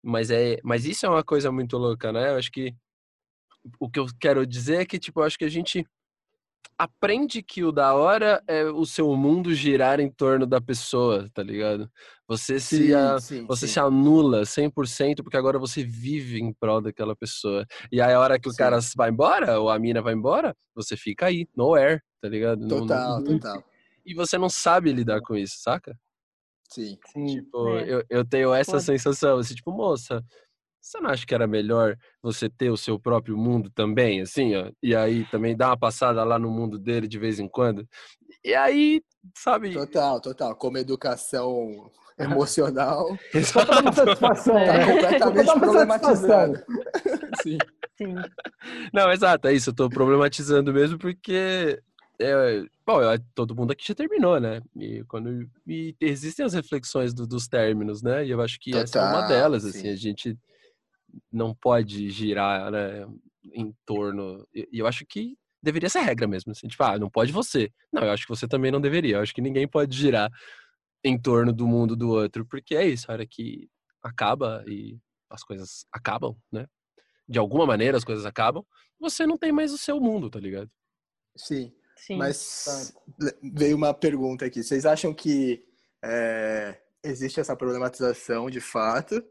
[0.00, 2.30] Mas, é, mas isso é uma coisa muito louca, né?
[2.30, 2.72] Eu acho que
[3.80, 5.84] o que eu quero dizer é que, tipo, eu acho que a gente
[6.78, 11.42] aprende que o da hora é o seu mundo girar em torno da pessoa, tá
[11.42, 11.90] ligado?
[12.26, 13.74] Você se, Sim, a- sim, você sim.
[13.74, 17.64] se anula 100% porque agora você vive em prol daquela pessoa.
[17.90, 18.58] E aí a hora que o Sim.
[18.58, 22.60] cara vai embora, ou a mina vai embora, você fica aí, nowhere, tá ligado?
[22.60, 23.64] Não- não- Total, total.
[24.04, 25.96] E você não sabe lidar com isso, saca?
[26.68, 26.98] Sim.
[27.12, 27.26] Sim.
[27.26, 27.92] Tipo, É.
[27.92, 28.82] eu, eu tenho essa Foda.
[28.82, 30.24] sensação, assim, tipo, moça,
[30.82, 34.70] você não acha que era melhor você ter o seu próprio mundo também, assim, ó?
[34.82, 37.88] E aí também dar uma passada lá no mundo dele de vez em quando?
[38.44, 39.00] E aí,
[39.36, 39.72] sabe?
[39.72, 40.56] Total, total.
[40.56, 44.54] Como educação emocional, Só pra dar satisfação.
[44.54, 44.86] tá É.
[44.86, 46.64] completamente problematizado.
[47.42, 47.58] Sim.
[47.96, 48.14] Sim.
[48.92, 49.70] Não, exato, é isso.
[49.70, 51.80] Eu tô problematizando mesmo porque.
[52.20, 54.60] É, bom, eu- todo mundo aqui já terminou, né?
[54.76, 58.24] E, quando, e existem as reflexões do- dos términos, né?
[58.26, 59.68] E eu acho que essa é uma Total, delas, sim.
[59.70, 60.36] assim, a gente
[61.30, 63.06] não pode girar né,
[63.52, 64.46] em torno.
[64.54, 67.70] E eu acho que deveria ser regra mesmo, assim, tipo, ah, não pode você.
[67.92, 69.16] Não, eu acho que você também não deveria.
[69.16, 70.30] Eu acho que ninguém pode girar
[71.04, 73.68] em torno do mundo do outro, porque é isso, a hora que
[74.02, 74.98] acaba e
[75.30, 76.66] as coisas acabam, né?
[77.28, 78.64] De alguma maneira as coisas acabam,
[79.00, 80.70] você não tem mais o seu mundo, tá ligado?
[81.36, 81.72] Sim.
[81.96, 82.16] Sim.
[82.16, 82.92] Mas
[83.42, 84.62] veio uma pergunta aqui.
[84.62, 85.64] Vocês acham que
[86.04, 89.24] é, existe essa problematização de fato?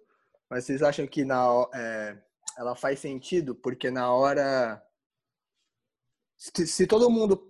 [0.52, 2.18] Mas vocês acham que na, é,
[2.58, 3.56] ela faz sentido?
[3.56, 4.84] Porque na hora.
[6.38, 7.50] Se, se todo mundo.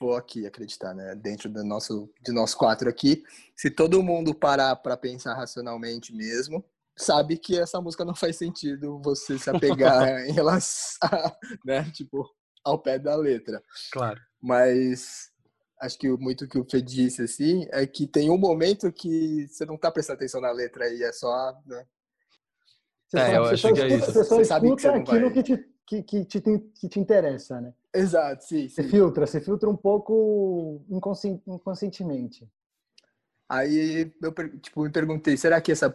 [0.00, 1.14] Vou aqui acreditar, né?
[1.14, 3.22] Dentro do nosso, de nós quatro aqui.
[3.54, 6.64] Se todo mundo parar para pensar racionalmente mesmo,
[6.96, 12.26] sabe que essa música não faz sentido você se apegar em relação, a, né, tipo,
[12.64, 13.60] ao pé da letra.
[13.90, 14.20] Claro.
[14.40, 15.30] Mas
[15.80, 19.48] acho que o- muito que o Fê disse, assim, é que tem um momento que
[19.48, 21.84] você não tá prestando atenção na letra e é só, né?
[23.12, 24.12] Você É, só, eu você acho só que é escuta, isso.
[24.12, 26.88] você só Você sabe que escuta você aquilo vai- que, te, que, que, te, que
[26.88, 27.74] te interessa, né?
[27.94, 28.88] Exato, sim, Você sim.
[28.88, 32.48] filtra, você filtra um pouco inconsci- inconscientemente.
[33.48, 35.94] Aí eu tipo, me perguntei, será que essa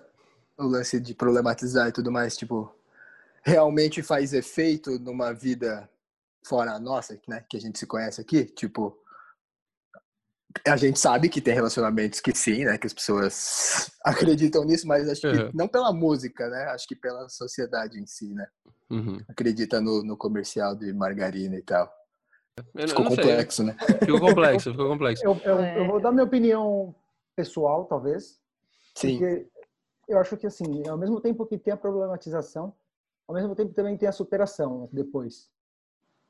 [0.58, 2.72] o lance de problematizar e tudo mais, tipo,
[3.44, 5.90] realmente faz efeito numa vida
[6.46, 8.46] fora a nossa, né, que a gente se conhece aqui?
[8.46, 8.98] Tipo,
[10.66, 15.08] a gente sabe que tem relacionamentos que sim, né, que as pessoas acreditam nisso, mas
[15.10, 15.52] acho que Uhum.
[15.54, 16.64] não pela música, né?
[16.66, 18.48] Acho que pela sociedade em si, né?
[18.90, 19.20] Uhum.
[19.30, 21.92] Acredita no, no comercial de margarina e tal.
[22.74, 23.24] Eu, Ficou não sei.
[23.24, 23.76] complexo, né?
[24.04, 25.24] Ficou complexo, ficou complexo.
[25.26, 25.80] Eu, eu, É.
[25.80, 26.96] eu vou dar minha opinião
[27.36, 28.40] pessoal, talvez.
[28.96, 29.20] Sim.
[29.20, 29.48] Porque
[30.08, 32.74] eu acho que, assim, ao mesmo tempo que tem a problematização,
[33.28, 35.50] ao mesmo tempo também tem a superação depois.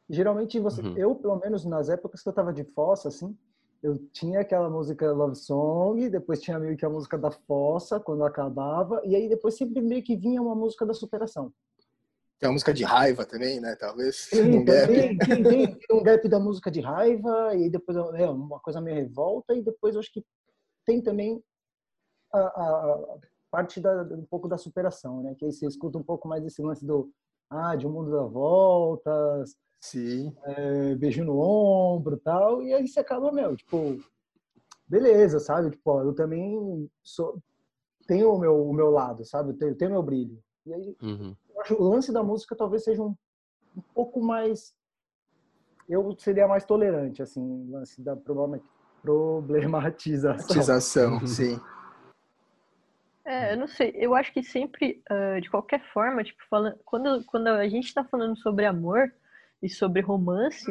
[0.09, 0.97] Geralmente, você, Uhum.
[0.97, 3.37] eu, pelo menos nas épocas que eu tava de fossa, assim,
[3.83, 8.23] eu tinha aquela música Love Song, depois tinha meio que a música da fossa, quando
[8.23, 11.53] acabava, e aí depois sempre meio que vinha uma música da superação.
[12.39, 13.75] Tem uma música de raiva também, né?
[13.75, 14.29] Talvez.
[14.29, 14.87] Tem, num gap.
[14.93, 18.95] tem, tem, tem um gap da música de raiva, e depois é uma coisa meio
[18.97, 20.23] revolta, e depois eu acho que
[20.85, 21.43] tem também
[22.33, 23.17] a, a- a
[23.49, 25.33] parte da, um pouco da superação, né?
[25.35, 27.09] Que aí você escuta um pouco mais esse lance do
[27.49, 30.35] ah, de um mundo dá voltas, Sim.
[30.43, 33.97] é, beijo no ombro e tal, e aí você acaba, meu, tipo,
[34.87, 35.71] beleza, sabe?
[35.71, 37.41] Tipo, ó, eu também sou,
[38.07, 39.51] tenho o meu, o meu lado, sabe?
[39.51, 40.41] Eu tenho, tenho meu brilho.
[40.65, 41.35] E aí Uhum.
[41.49, 43.15] eu acho que o lance da música talvez seja um,
[43.75, 44.73] um pouco mais.
[45.87, 48.59] Eu seria mais tolerante, assim, o lance da problema-
[49.01, 50.47] problematização.
[50.47, 51.57] Monetização, sim.
[53.27, 53.91] É, eu não sei.
[53.93, 58.03] Eu acho que sempre, ah, de qualquer forma, tipo, falando, quando, quando a gente tá
[58.05, 59.13] falando sobre amor
[59.61, 60.65] e sobre romance,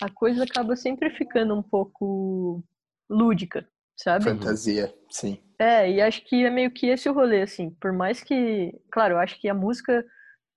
[0.00, 2.62] a coisa acaba sempre ficando um pouco
[3.08, 4.24] lúdica, sabe?
[4.24, 5.42] Fantasia, sim.
[5.58, 7.70] É, e acho que é meio que esse o rolê, assim.
[7.70, 10.06] Por mais que, claro, eu acho que a música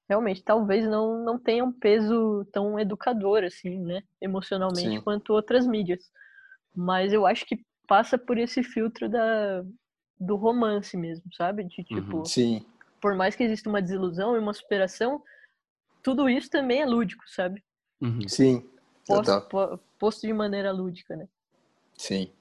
[0.07, 4.03] realmente talvez não, não tenha um peso tão educador, assim, né?
[4.21, 5.01] Emocionalmente, Sim.
[5.01, 6.11] quanto outras mídias.
[6.75, 9.63] Mas eu acho que passa por esse filtro da,
[10.19, 11.63] do romance mesmo, sabe?
[11.63, 12.25] De tipo, Uhum.
[12.25, 12.65] Sim.
[13.01, 15.21] por mais que exista uma desilusão e uma superação,
[16.01, 17.63] tudo isso também é lúdico, sabe?
[18.01, 18.27] Uhum.
[18.27, 18.69] Sim.
[19.05, 21.27] Posto, po- posto de maneira lúdica, né?
[21.97, 22.31] Sim.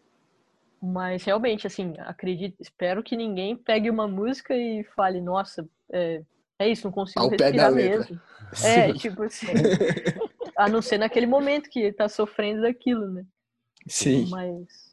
[0.81, 6.23] Mas realmente, assim, acredito, espero que ninguém pegue uma música e fale, nossa, é,
[6.59, 7.99] é isso, não consigo Ao pé da respirar letra.
[8.01, 8.21] mesmo.
[8.63, 9.47] É, tipo assim.
[10.57, 13.25] a não ser naquele momento que tá sofrendo daquilo, né?
[13.89, 14.27] Sim.
[14.29, 14.92] Mas.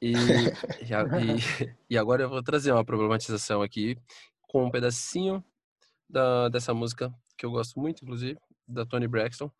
[0.00, 0.12] E,
[0.88, 3.96] e, a- e- e agora eu vou trazer uma problematização aqui
[4.42, 5.44] com um pedacinho
[6.08, 9.50] da, dessa música que eu gosto muito, inclusive, da Toni Braxton.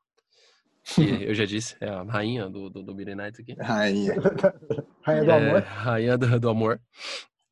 [0.85, 3.55] Que eu já disse, é a rainha do, do, do Billy Nights aqui.
[3.61, 4.15] Rainha.
[5.03, 5.63] Rainha do É, amor.
[5.63, 6.81] rainha do, do amor.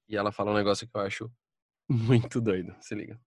[0.09, 1.31] E ela fala um negócio que eu acho
[1.89, 2.75] muito doido.
[2.81, 3.19] Se liga.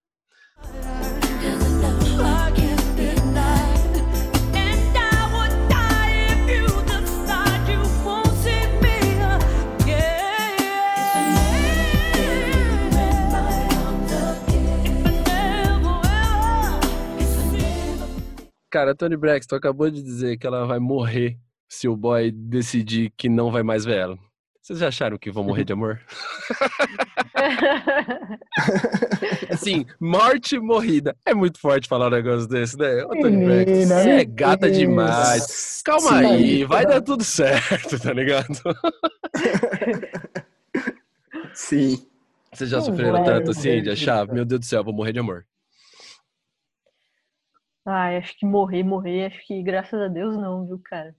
[18.70, 23.12] Cara, a Toni Braxton acabou de dizer que ela vai morrer se o boy decidir
[23.18, 24.20] que não vai mais ver ela.
[24.62, 26.00] Vocês já acharam que vão morrer de amor?
[29.50, 31.16] Assim, morte e morrida.
[31.26, 33.04] É muito forte falar um negócio desse, né?
[33.06, 35.82] Ô, Toni Braxton, você é gata demais.
[35.84, 36.26] Calma Sim.
[36.26, 38.54] aí, vai dar tudo certo, tá ligado?
[41.56, 42.06] Sim.
[42.54, 45.48] Vocês já sofreram tanto assim de achar, meu Deus do céu, vou morrer de amor.
[47.90, 51.16] Ai, acho que morrer, morrer, acho que graças a Deus não, viu, cara?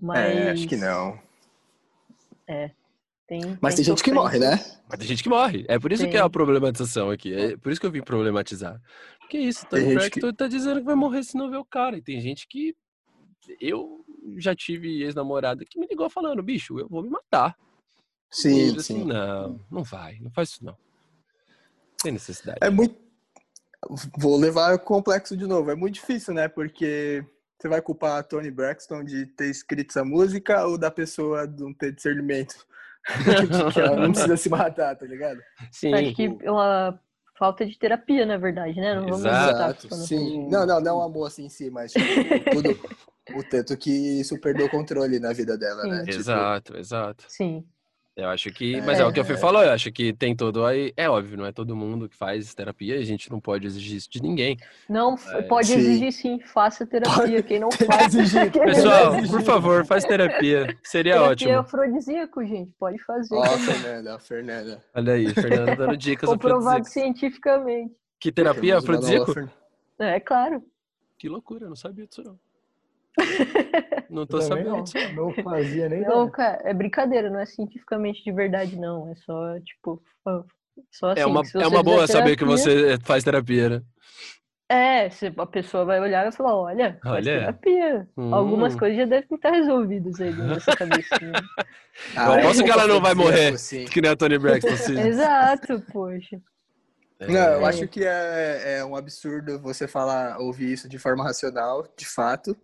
[0.00, 0.18] Mas.
[0.18, 1.18] É, acho que não.
[3.26, 4.52] Tem, Mas tem gente que morre, né?
[4.88, 5.64] Mas tem gente que morre.
[5.68, 6.26] É por isso que é Sim.
[6.26, 7.34] a problematização aqui.
[7.34, 8.80] É por isso que eu vim problematizar.
[9.18, 11.56] Porque é isso, Tony Tem gente Braxton tá dizendo que vai morrer se não ver
[11.56, 11.98] o cara.
[11.98, 12.76] E tem gente que.
[13.60, 14.04] Eu
[14.38, 17.56] já tive ex-namorada que me ligou falando, bicho, eu vou me matar.
[18.30, 19.04] Sim, eu assim, sim.
[19.04, 20.76] não, não vai, não faz isso não.
[22.00, 22.58] Tem necessidade.
[22.62, 23.05] É muito.
[24.18, 25.70] Vou levar o complexo de novo.
[25.70, 26.48] É muito difícil, né?
[26.48, 27.24] Porque
[27.58, 31.62] você vai culpar a Tony Braxton de ter escrito essa música ou da pessoa de
[31.62, 32.66] não ter discernimento?
[33.72, 35.40] que ela não precisa se matar, tá ligado?
[35.70, 35.94] Sim.
[35.94, 37.00] Acho que é uma
[37.38, 38.94] falta de terapia, na verdade, né?
[38.94, 40.48] Não vamos Exato, sim.
[40.48, 43.06] Não, não, não amor assim em si, mas tipo, tudo.
[43.34, 45.98] O tanto que isso perdeu o controle na vida dela, né?
[45.98, 46.04] Sim.
[46.04, 47.24] Tipo, Exato, exato.
[47.28, 47.66] Sim.
[48.16, 48.80] Eu acho que.
[48.80, 50.90] Mas é, o que o Fê falou, eu acho que tem todo aí.
[50.96, 54.10] É óbvio, não é todo mundo que faz terapia, a gente não pode exigir isso
[54.10, 54.56] de ninguém.
[54.88, 57.42] Não, É, pode exigir sim, faça terapia.
[57.42, 58.14] Quem não faz.
[58.14, 58.50] exigir.
[58.50, 59.30] Pessoal, faz.
[59.30, 60.66] por favor, faz terapia.
[60.82, 61.58] Seria terapia é ótimo.
[61.58, 62.72] afrodisíaco, gente.
[62.78, 63.34] Pode fazer.
[63.36, 63.64] Ó, a também.
[63.66, 64.84] Fernanda, a Fernanda.
[64.94, 67.94] Olha aí, Fernando dando dicas Comprovado cientificamente.
[68.18, 69.34] Que terapia nova afrodisíaco?
[69.34, 69.48] Fer-
[69.98, 70.62] É claro.
[71.18, 72.38] Que loucura, eu não sabia disso não.
[74.10, 76.30] Não tô sabendo não, não fazia nem Não, ideia.
[76.30, 79.10] cara, é brincadeira, não é cientificamente de verdade, não.
[79.10, 80.44] É só, tipo, só-
[80.90, 81.20] só assim.
[81.22, 82.56] É uma, é uma boa fizer saber que terapia-
[82.96, 83.82] você faz terapia, né?
[84.68, 87.38] É, se a pessoa vai olhar e vai falar, olha, faz Olha.
[87.38, 88.08] terapia.
[88.32, 88.78] Algumas Hum.
[88.78, 91.32] coisas já devem estar resolvidas aí dentro dessa cabecinha.
[92.16, 93.54] Eu é aposto que ela não vai morrer.
[93.54, 93.84] Assim.
[93.84, 94.76] Que nem a Tony Braxton.
[94.76, 96.40] se- Exato, poxa.
[97.20, 97.68] É, Não, eu É.
[97.68, 102.56] acho que é, é um absurdo você falar, ouvir isso de forma racional, de fato.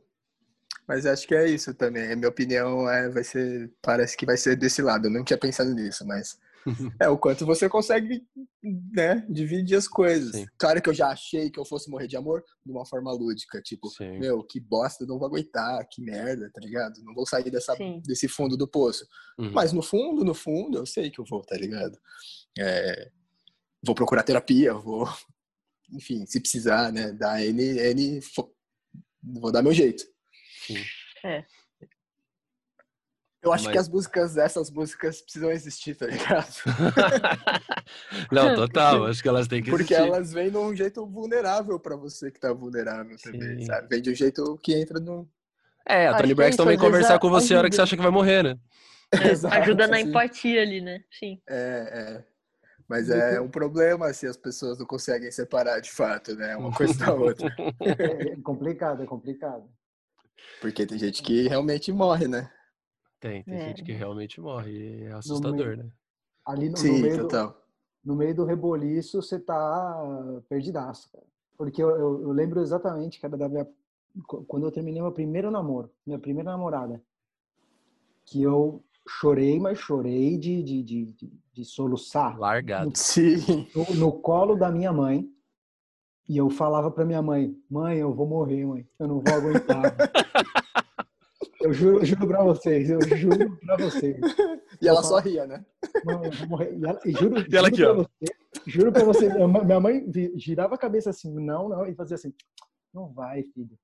[0.87, 2.11] Mas acho que é isso também.
[2.11, 5.07] A minha opinião é, vai ser, parece que vai ser desse lado.
[5.07, 6.38] Eu não tinha pensado nisso, mas
[7.01, 8.25] é o quanto você consegue,
[8.62, 10.33] né, dividir as coisas.
[10.33, 10.47] Sim.
[10.59, 13.61] Claro que eu já achei que eu fosse morrer de amor de uma forma lúdica,
[13.61, 14.18] tipo, Sim.
[14.18, 17.03] meu, que bosta, não vou aguentar, que merda, tá ligado?
[17.03, 18.01] Não vou sair dessa, Sim.
[18.05, 19.07] desse fundo do poço.
[19.38, 19.53] Uhum.
[19.53, 21.99] Mas no fundo, no fundo, eu sei que eu vou, tá ligado?
[22.59, 23.11] É,
[23.83, 25.09] vou procurar terapia, vou,
[25.92, 28.21] enfim, se precisar, né, dar N, N,
[29.23, 30.12] vou dar meu jeito.
[30.66, 30.83] Sim.
[31.25, 31.44] É.
[33.44, 36.46] Eu acho Mas- que as músicas, essas músicas precisam existir, tá ligado?
[38.31, 39.07] Não, total.
[39.07, 40.09] Acho que elas têm que Porque existir.
[40.09, 43.66] elas vêm de um jeito vulnerável pra você que tá vulnerável também, Sim.
[43.66, 43.88] sabe?
[43.88, 45.29] Vem de um jeito que entra no...
[45.88, 47.81] É, a Acho Tony é Braxton vem conversar a- com você a hora que você
[47.83, 47.88] ajuda.
[47.90, 48.57] acha que vai morrer, né?
[49.12, 49.18] É,
[49.62, 51.03] ajuda na empatia ali, né?
[51.11, 51.42] Sim.
[51.48, 52.25] É, é.
[52.88, 56.55] Mas é um problema se as pessoas não conseguem separar de fato, né?
[56.57, 57.53] Uma coisa da outra.
[57.81, 59.68] É complicado, é complicado.
[60.61, 62.51] Porque tem gente que realmente morre, né?
[63.21, 63.68] Tem, tem É.
[63.68, 65.05] gente que realmente morre.
[65.05, 65.90] É assustador, né?
[66.45, 67.62] Ali no, no Sim, meio do, total.
[68.05, 71.25] no meio do reboliço, você tá perdidaço, cara.
[71.57, 73.64] Porque eu, eu, eu lembro exatamente, cara, da minha,
[74.27, 77.01] qu- quando eu terminei meu primeiro namoro, minha primeira namorada,
[78.25, 82.92] que eu chorei, mas chorei de, de, de, de, de soluçar Largado.
[82.97, 83.68] Sim.
[83.75, 85.29] no, no colo da minha mãe.
[86.33, 89.83] E eu falava pra minha mãe, mãe, eu vou morrer, mãe, eu não vou aguentar.
[91.61, 94.16] eu juro, eu juro pra vocês, eu juro pra vocês.
[94.81, 95.62] E ela só ria, né?
[96.07, 96.75] Mãe, eu vou morrer.
[96.75, 97.95] E, ela, e juro, E ela juro aqui, pra ó.
[97.97, 98.35] você,
[98.66, 99.29] juro pra você,
[99.62, 102.33] minha mãe- girava a cabeça assim, não, não, e fazia assim,
[102.95, 103.79] não vai, filho.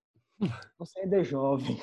[0.79, 1.79] Você ainda é jovem.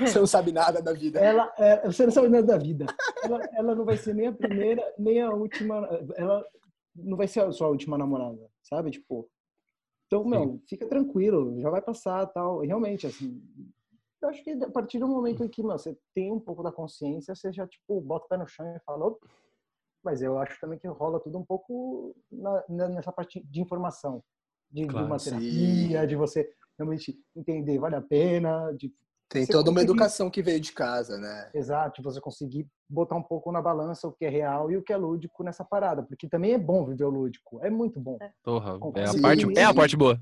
[0.00, 1.18] Você não sabe nada da vida.
[1.18, 2.84] Ela, é, você não sabe nada da vida.
[3.24, 5.88] Ela, ela não vai ser nem a primeira, nem a última.
[6.14, 6.44] Ela
[6.94, 8.90] não vai ser a sua última namorada, sabe?
[8.90, 9.26] Tipo.
[10.08, 12.64] Então, meu, fica tranquilo, já vai passar tal.
[12.64, 13.42] E realmente, assim.
[14.22, 16.72] Eu acho que a partir do momento em que meu, você tem um pouco da
[16.72, 19.14] consciência, você já, tipo, bota o pé no chão e fala.
[20.02, 24.24] Mas eu acho também que rola tudo um pouco na- na- nessa parte de informação.
[24.70, 25.30] De, de Claro, uma sim.
[25.30, 28.92] terapia, de você realmente entender, vale a pena, de
[29.28, 31.50] Tem Você toda uma conseguir- educação que veio de casa, né?
[31.52, 34.92] Exato, você conseguir botar um pouco na balança o que é real e o que
[34.92, 38.18] é lúdico nessa parada, porque também é bom viver o lúdico, é muito bom.
[38.42, 40.18] Porra, é a, parte, é a parte boa.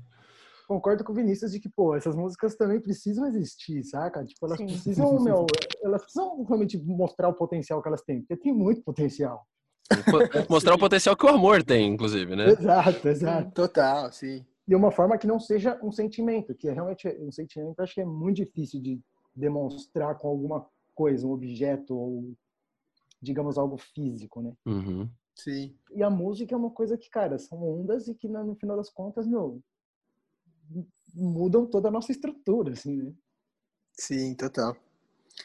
[0.67, 4.25] Concordo com o Vinícius de que, pô, essas músicas também precisam existir, saca?
[4.25, 4.67] Tipo, elas Sim.
[4.67, 5.45] precisam, meu,
[5.81, 9.47] elas precisam realmente mostrar o potencial que elas têm, porque tem muito potencial.
[9.89, 12.49] Po- Mostrar o potencial que o amor tem, inclusive, né?
[12.51, 13.51] Exato, exato.
[13.51, 14.45] Total, sim.
[14.67, 18.01] E uma forma que não seja um sentimento, que é realmente um sentimento, acho que
[18.01, 18.99] é muito difícil de
[19.33, 22.33] demonstrar com alguma coisa, um objeto ou,
[23.21, 24.53] digamos, algo físico, né?
[24.65, 25.09] Uhum.
[25.33, 25.73] Sim.
[25.93, 28.89] E a música é uma coisa que, cara, são ondas e que no final das
[28.89, 29.61] contas, meu,
[31.13, 33.13] mudam toda a nossa estrutura, assim, né?
[33.93, 34.75] Sim, total.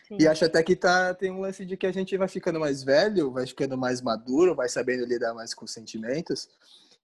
[0.09, 0.17] Sim.
[0.19, 2.83] E acho até que tá, tem um lance de que a gente vai ficando mais
[2.83, 6.49] velho, vai ficando mais maduro, vai sabendo lidar mais com os sentimentos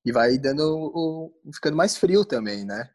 [0.04, 2.90] e vai dando o, ficando mais frio também, né?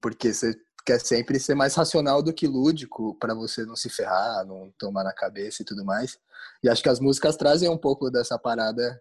[0.00, 4.44] Porque você quer sempre ser mais racional do que lúdico para você não se ferrar,
[4.44, 6.18] não tomar na cabeça e tudo mais.
[6.62, 9.00] E acho que as músicas trazem um pouco dessa parada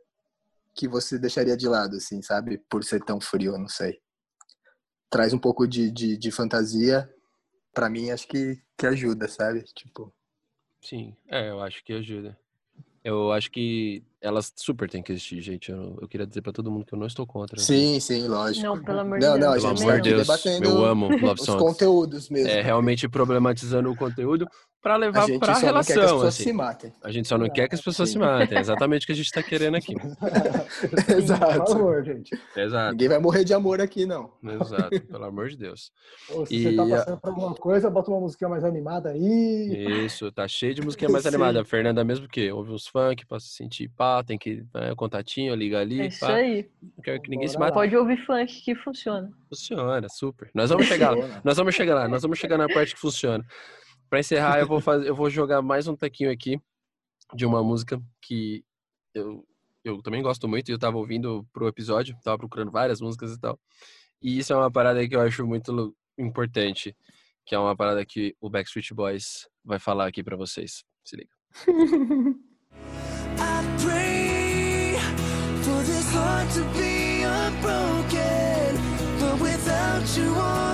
[0.74, 2.58] que você deixaria de lado, assim, sabe?
[2.70, 4.00] Por ser tão frio, não sei.
[5.10, 7.14] Traz um pouco de, de, de fantasia.
[7.74, 9.64] Pra mim, acho que, que ajuda, sabe?
[9.76, 10.12] Tipo,
[10.84, 12.38] Sim, é, eu acho que ajuda.
[13.04, 15.70] Eu acho que elas super têm que existir, gente.
[15.70, 17.60] Eu, eu queria dizer pra todo mundo que eu não estou contra.
[17.60, 18.66] Sim, sim, lógico.
[18.66, 19.44] Não, pelo amor de Não, Deus.
[19.46, 21.62] não, a Pelo gente amor tá de aqui Deus, debatendo eu amo Love os Songs.
[21.62, 22.48] conteúdos mesmo.
[22.50, 24.48] É realmente problematizando o conteúdo
[24.84, 26.44] pra a levar gente pra só não quer que as relação, pessoas assim.
[26.44, 26.94] se matem.
[27.04, 28.14] A gente só não quer que as pessoas Sim.
[28.14, 28.58] se matem.
[28.58, 29.96] É exatamente o que a gente tá querendo aqui.
[29.98, 31.72] Por Exato.
[31.72, 32.38] favor, gente.
[32.56, 34.32] Exato, Ninguém vai morrer de amor aqui, não.
[34.44, 34.90] exato.
[35.08, 35.92] Pelo amor de Deus.
[36.30, 39.10] Ou se E você tá a- passando por alguma coisa, bota uma musiquinha mais animada
[39.10, 40.04] aí.
[40.06, 41.30] Isso, tá cheio de musiquinha mais Sim.
[41.30, 41.62] animada.
[41.62, 45.56] A Fernanda mesmo que ouve uns funk pra se sentir pá, tem que né, contatinho,
[45.56, 46.34] liga ali, É isso pá.
[46.36, 46.70] aí.
[46.82, 47.76] Não quero que ninguém se Bora mate.
[47.76, 47.82] lá.
[47.84, 49.32] Pode ouvir funk que funciona.
[49.50, 50.50] Funciona, super.
[50.54, 51.42] Nós vamos chegar lá.
[51.44, 53.46] Nós vamos chegar lá, nós vamos chegar na parte que funciona.
[54.14, 56.62] Pra encerrar, eu vou fazer, eu vou jogar mais um tequinho aqui
[57.34, 58.64] de uma música que
[59.12, 59.44] eu,
[59.84, 63.40] eu também gosto muito e eu tava ouvindo pro episódio, tava procurando várias músicas e
[63.40, 63.60] tal.
[64.22, 66.96] E isso é uma parada que eu acho muito importante,
[67.44, 70.86] que é uma parada que o Backstreet Boys vai falar aqui pra vocês.
[71.04, 71.32] Se liga.
[76.54, 78.76] To be unbroken,
[79.18, 80.73] but without you, all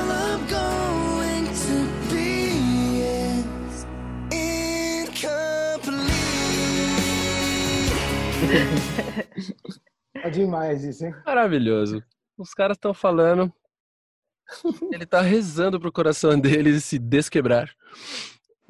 [10.16, 11.14] É demais isso, hein?
[11.26, 12.04] Maravilhoso.
[12.38, 13.52] Os caras estão falando.
[14.92, 17.70] Ele tá rezando pro coração dele se desquebrar.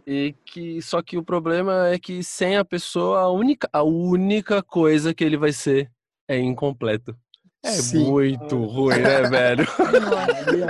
[0.06, 4.62] E que só que o problema é que sem a pessoa a única a única
[4.64, 5.90] coisa que ele vai ser
[6.28, 7.16] é incompleto.
[7.64, 8.06] É Sim.
[8.10, 9.66] muito ruim, né, velho?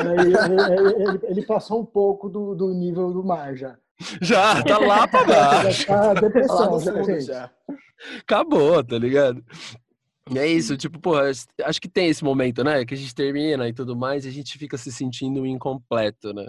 [0.09, 3.77] Aí- ele, ele passou um pouco do, do nível do mar já.
[4.21, 5.85] Já tá lá pra baixo.
[5.87, 7.21] Já tá Lá depressão, no já, fundo gente.
[7.25, 7.51] já.
[8.19, 9.43] Acabou, tá ligado?
[10.31, 11.23] E é isso, tipo, porra,
[11.63, 12.85] acho que tem esse momento, né?
[12.85, 16.47] Que a gente termina e tudo mais, e a gente fica se sentindo incompleto, né?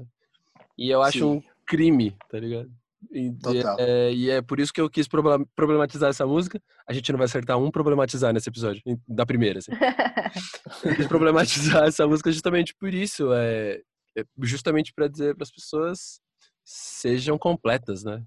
[0.76, 1.24] E eu acho Sim.
[1.24, 2.70] um crime, tá ligado?
[3.10, 3.32] E,
[3.78, 6.60] é, e é por isso que eu quis proble- problematizar essa música.
[6.86, 9.72] A gente não vai acertar um problematizar nesse episódio, da primeira, assim.
[10.84, 13.80] Eu quis problematizar essa música justamente por isso, é,
[14.16, 16.20] é justamente pra dizer para as pessoas
[16.64, 18.22] sejam completas, né?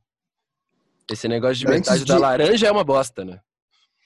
[1.11, 3.39] Esse negócio de Antes metade da de- laranja é uma bosta, né?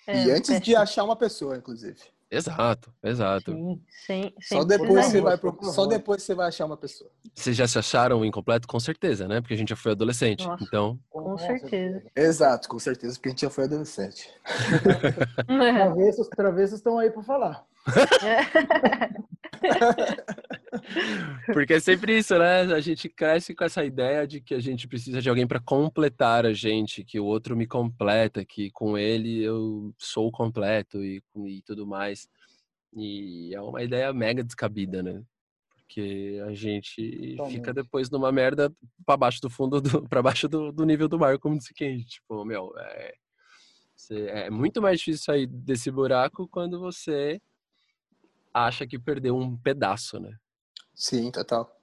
[0.07, 0.77] É, e antes de péssimo.
[0.79, 1.97] achar uma pessoa, inclusive.
[2.29, 3.51] Exato, exato.
[3.53, 5.37] Sim, sem, sem Só depois, você vai.
[5.71, 7.09] Só depois você vai achar uma pessoa.
[7.33, 8.67] Vocês já se acharam incompleto?
[8.67, 9.39] Com certeza, né?
[9.39, 10.45] Porque a gente já foi adolescente.
[10.45, 10.61] Nossa.
[10.63, 12.03] Então, Com certeza.
[12.13, 14.29] Exato, com certeza, porque a gente já foi adolescente.
[15.47, 17.63] Travessos, travessos estão aí para falar.
[21.53, 22.61] porque é sempre isso, né?
[22.61, 26.45] A gente cresce com essa ideia de que a gente precisa de alguém para completar
[26.45, 31.61] a gente, que o outro me completa, que com ele eu sou completo e, e
[31.63, 32.27] tudo mais.
[32.93, 35.21] E é uma ideia mega descabida, né?
[35.69, 37.73] Porque a gente fica Totalmente.
[37.73, 38.71] depois numa merda
[39.05, 41.99] para baixo do fundo, do, para baixo do, do nível do mar, como disse quem.
[41.99, 43.13] Tipo, meu, é,
[44.11, 47.41] é muito mais difícil sair desse buraco quando você
[48.65, 50.35] acha que perdeu um pedaço, né?
[50.95, 51.75] Sim, total.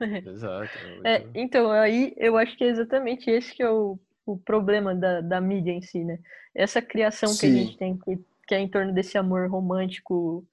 [0.00, 0.70] Exato.
[1.04, 5.20] É, então, aí eu acho que é exatamente esse que é o, o problema da,
[5.20, 6.18] da mídia em si, né?
[6.54, 7.56] Essa criação que a Sim.
[7.56, 10.46] gente tem, que, que é em torno desse amor romântico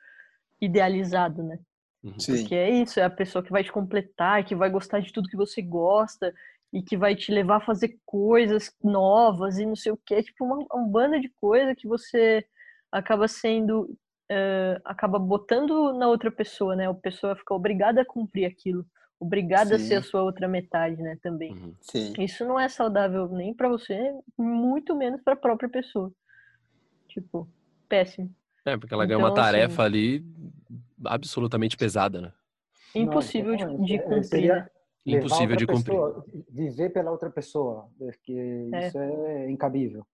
[0.62, 1.60] idealizado, né?
[2.04, 2.20] Uhum.
[2.20, 2.38] Sim.
[2.38, 5.30] Porque é isso, é a pessoa que vai te completar, que vai gostar de tudo
[5.30, 6.34] que você gosta
[6.72, 10.22] e que vai te levar a fazer coisas novas e não sei o quê.
[10.22, 12.46] Tipo, uma, um bando de coisa que você
[12.92, 13.98] acaba sendo.
[14.30, 16.90] Eh, acaba botando na outra pessoa, né?
[16.90, 18.86] A pessoa fica obrigada a cumprir aquilo,
[19.20, 20.10] obrigada a ser a Sim.
[20.10, 21.18] sua outra metade, né?
[21.22, 21.54] Também.
[21.54, 21.74] Uhum.
[21.82, 22.14] Sim.
[22.20, 26.12] Isso não é saudável nem pra você, muito menos pra própria pessoa.
[27.08, 27.48] Tipo,
[27.88, 28.34] péssimo.
[28.66, 30.26] É, porque ela ganha uma Então, assim- tarefa ali
[31.06, 32.32] absolutamente pesada, né?
[32.96, 33.88] Impossível de, exatamente.
[33.88, 34.70] de É, cumprir, né?
[35.06, 35.94] Impossível de cumprir.
[35.96, 38.34] pessoa, Viver pela outra pessoa, porque
[38.74, 38.88] É.
[38.88, 40.06] isso é incabível.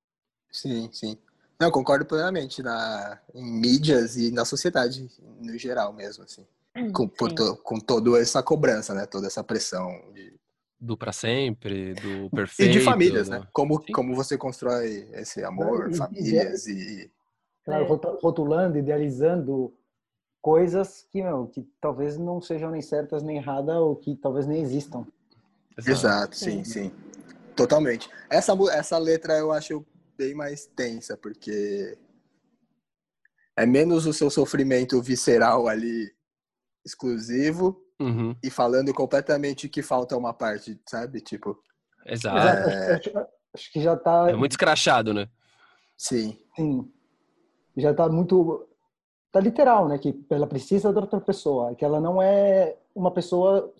[0.51, 1.17] Sim, sim.
[1.61, 5.07] Não, eu concordo plenamente na, em mídias e na sociedade
[5.39, 6.43] no geral mesmo, assim.
[6.91, 7.35] Com, por Sim.
[7.35, 9.05] to- com toda essa cobrança, né?
[9.05, 9.87] Toda essa pressão.
[10.11, 10.33] De...
[10.79, 12.71] Do pra sempre, do E perfeito.
[12.71, 13.47] de famílias, do- né?
[13.53, 13.93] Como, Sim.
[13.93, 17.11] como você constrói esse amor, E- e- famílias e...
[17.63, 18.17] Claro, É.
[18.23, 19.71] rotulando, idealizando
[20.41, 24.63] coisas que, meu, que talvez não sejam nem certas nem erradas ou que talvez nem
[24.63, 25.05] existam.
[25.77, 26.91] Exato, sim, sim.
[27.55, 28.09] Totalmente.
[28.31, 29.85] Essa, essa letra eu acho
[30.21, 31.97] bem mais tensa, porque
[33.57, 36.13] é menos o seu sofrimento visceral ali
[36.85, 41.21] exclusivo Uhum, e falando completamente que falta uma parte, sabe?
[41.21, 41.59] Tipo,
[42.05, 42.37] Exato.
[42.37, 45.27] Exato, acho, acho que já tá, É muito escrachado, né?
[45.97, 46.91] sim, sim,
[47.77, 48.67] já tá muito,
[49.31, 53.71] tá literal, né, que ela precisa da outra pessoa, que ela não é uma pessoa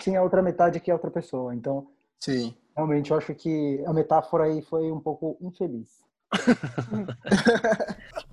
[0.00, 1.54] sem a outra metade que é outra pessoa.
[1.54, 1.88] Então,
[2.20, 2.56] sim.
[2.80, 6.00] Realmente, eu acho que a metáfora aí foi um pouco infeliz.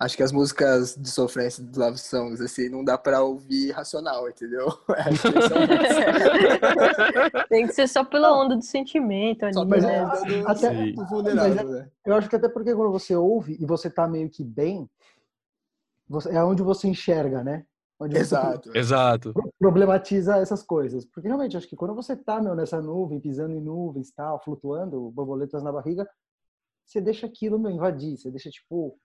[0.00, 4.28] Acho que as músicas de sofrência dos love songs, assim, não dá pra ouvir racional,
[4.28, 4.66] entendeu?
[5.22, 5.56] Que são
[7.48, 9.94] Tem que ser só pela onda do sentimento ali, só né?
[9.96, 11.88] é- onda do, até- do vulnerável, né?
[12.04, 14.90] Eu acho que até porque quando você ouve e você tá meio que bem,
[16.30, 17.64] é onde você enxerga, né?
[17.98, 18.76] Onde você Exato.
[18.76, 19.34] Exato.
[19.58, 21.04] problematiza essas coisas.
[21.06, 25.10] Porque realmente, acho que quando você tá, meu, nessa nuvem, pisando em nuvens, tal, flutuando,
[25.10, 26.06] borboletas na barriga,
[26.84, 28.16] você deixa aquilo, meu, invadir.
[28.18, 28.96] Você deixa, tipo,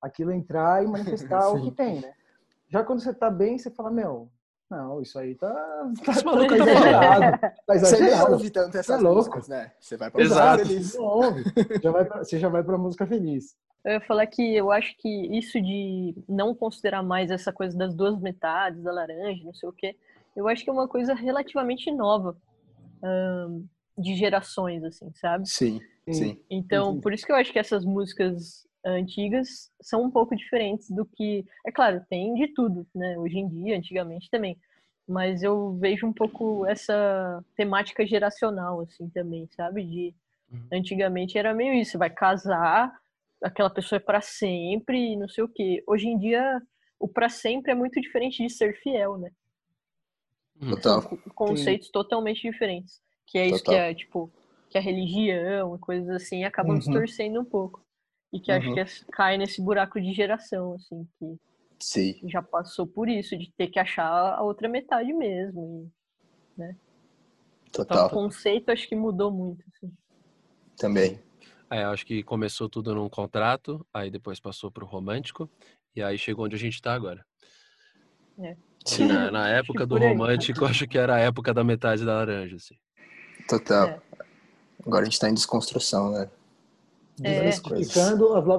[0.00, 2.12] aquilo entrar e manifestar o que tem, né?
[2.68, 4.30] Já quando você tá bem, você fala, meu,
[4.70, 5.50] não, isso aí tá,
[6.04, 7.40] tá, Esse tá maluco tá exagerado.
[7.40, 8.32] Tá Você nem exagerado.
[8.32, 9.72] ouve tanto essas é músicas, né?
[9.80, 10.58] Você vai pra Exato.
[10.58, 10.94] música feliz.
[10.94, 11.44] Não ouve.
[11.82, 13.56] Já vai pra- você já vai pra música feliz.
[13.88, 17.94] Eu ia falar que eu acho que isso de não considerar mais essa coisa das
[17.94, 19.96] duas metades, da laranja, não sei o quê,
[20.36, 22.36] eu acho que é uma coisa relativamente nova
[23.96, 25.48] de gerações, assim, sabe?
[25.48, 25.80] Sim,
[26.10, 26.38] sim.
[26.50, 27.00] Então, Entendi.
[27.00, 31.46] por isso que eu acho que essas músicas antigas são um pouco diferentes do que.
[31.66, 33.16] É claro, tem de tudo, né?
[33.18, 34.58] Hoje em dia, antigamente também.
[35.08, 39.82] Mas eu vejo um pouco essa temática geracional, assim, também, sabe?
[39.84, 40.14] De
[40.50, 40.66] Uhum.
[40.72, 42.90] antigamente era meio isso, vai casar,
[43.42, 45.82] aquela pessoa é para sempre, e não sei o quê.
[45.86, 46.60] Hoje em dia,
[46.98, 49.30] o para sempre é muito diferente de ser fiel, né?
[50.68, 51.02] Total.
[51.02, 53.00] São co- conceitos totalmente diferentes.
[53.26, 53.74] Que é isso Total.
[53.74, 54.32] que é, tipo,
[54.70, 56.78] que a religião e coisas assim acabam Uhum.
[56.80, 57.84] distorcendo um pouco.
[58.32, 58.74] E que acho Uhum.
[58.74, 61.38] que é- cai nesse buraco de geração, assim, que
[61.80, 62.20] Sim.
[62.28, 65.90] já passou por isso, de ter que achar a outra metade mesmo.
[66.58, 66.76] E, então,
[67.66, 68.10] o Total.
[68.10, 69.92] conceito acho que mudou muito, assim.
[70.76, 71.20] Também.
[71.70, 75.50] É, eu acho que começou tudo num contrato, aí depois passou pro romântico,
[75.94, 77.24] e aí chegou onde a gente tá agora.
[78.84, 79.06] Sim.
[79.06, 82.74] Na, na época do romântico, acho que era a época da metade da laranja, assim.
[83.48, 83.88] Total.
[83.88, 84.00] É.
[84.86, 86.30] Agora a gente tá em desconstrução, né?
[87.22, 87.50] É.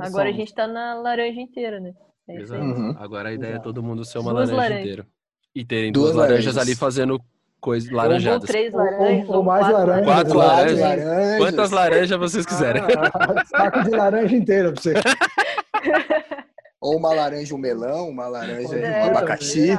[0.01, 1.93] Agora a gente tá na laranja inteira, né?
[2.27, 2.41] É.
[2.41, 2.61] Exato.
[2.61, 2.95] Uhum.
[2.99, 3.63] Agora a ideia é Exato.
[3.69, 4.81] todo mundo ser uma Duas laranja laranjas.
[4.83, 5.07] inteira.
[5.55, 6.67] E terem Duas duas, laranjas laranjas.
[6.67, 7.19] ali fazendo
[7.59, 8.47] coisas Ou laranjadas.
[8.49, 10.05] três Ou- ou- laranjas, ou ou mais quatro laranjas.
[10.05, 10.79] Quatro laranjas.
[10.79, 11.37] laranjas.
[11.37, 12.81] Quantas laranjas vocês quiserem.
[12.83, 14.93] Ah, saco de laranja inteira pra você.
[16.81, 19.77] Ou uma laranja, um melão, uma laranja, É, um abacaxi,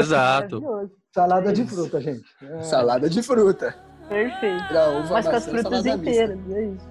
[0.00, 0.60] Exato.
[0.60, 0.90] Maravilhoso.
[1.14, 2.24] Salada de fruta, gente.
[2.42, 2.62] É.
[2.62, 3.74] salada de fruta.
[4.08, 4.64] Perfeito.
[4.68, 6.88] Pra uva, Mas com as frutas inteiras, é isso.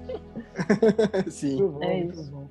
[1.29, 1.57] Sim.
[1.61, 2.49] Muito bom, É muito isso.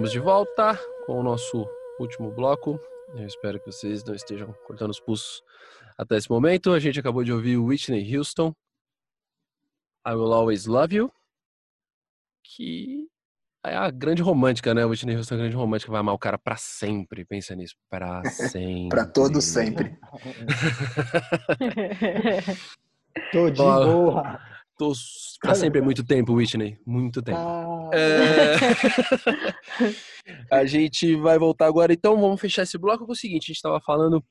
[0.00, 2.80] Estamos de volta com o nosso último bloco.
[3.14, 5.42] Eu espero que vocês não estejam cortando os pulsos
[5.98, 6.72] até esse momento.
[6.72, 8.54] A gente acabou de ouvir Whitney Houston,
[10.08, 11.12] I Will Always Love You,
[12.42, 13.10] que
[13.62, 14.86] é a grande romântica, né?
[14.86, 17.26] Whitney Houston é a grande romântica, vai amar o cara pra sempre.
[17.26, 18.88] Pensa nisso, pra sempre.
[18.88, 19.98] Pra todo sempre.
[23.32, 24.40] Tô de boa.
[24.80, 24.92] Tô
[25.42, 26.78] pra sempre é muito tempo, Whitney.
[26.86, 27.36] Muito tempo.
[27.36, 28.56] Ah, É...
[30.50, 33.56] a gente vai voltar agora, então vamos fechar esse bloco com o seguinte: a gente
[33.56, 34.24] estava falando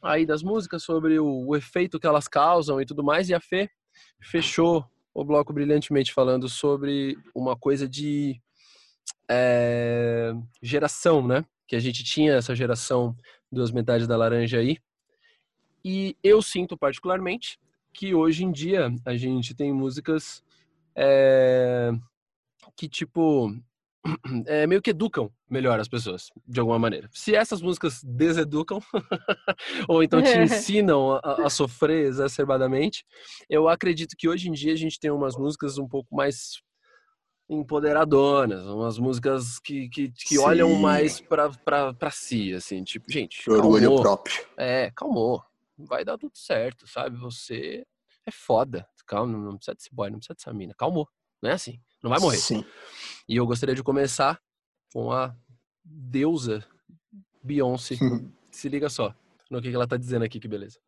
[0.00, 3.40] aí das músicas sobre o, o efeito que elas causam e tudo mais, e a
[3.40, 3.68] Fê
[4.22, 8.40] fechou o bloco brilhantemente falando sobre uma coisa de
[9.30, 10.32] é,
[10.62, 11.44] geração, né?
[11.68, 13.14] Que a gente tinha essa geração
[13.52, 14.78] duas metades da laranja aí.
[15.84, 17.58] E eu sinto particularmente
[17.94, 20.42] que hoje em dia a gente tem músicas
[20.96, 21.92] é,
[22.76, 23.54] que, tipo,
[24.46, 27.08] é, meio que educam melhor as pessoas, de alguma maneira.
[27.12, 28.80] Se essas músicas deseducam,
[29.88, 33.04] ou então te ensinam a, a sofrer exacerbadamente,
[33.48, 36.60] eu acredito que hoje em dia a gente tem umas músicas um pouco mais
[37.48, 43.48] empoderadoras, umas músicas que, que, que olham mais pra, pra, pra si, assim, tipo, gente,
[43.48, 44.44] Orgulho próprio.
[44.56, 45.42] É, calmou.
[45.76, 47.16] Vai dar tudo certo, sabe?
[47.18, 47.86] Você
[48.26, 48.88] é foda.
[49.06, 50.74] Calma, não precisa desse boy, não precisa dessa mina.
[50.74, 51.08] Calmou.
[51.42, 51.80] Não é assim.
[52.02, 52.38] Não vai morrer.
[52.38, 52.64] Sim.
[53.28, 54.40] E eu gostaria de começar
[54.92, 55.36] com a
[55.84, 56.66] deusa
[57.42, 57.96] Beyoncé.
[58.50, 59.14] Se liga só
[59.50, 60.80] no que que ela tá dizendo aqui, que beleza.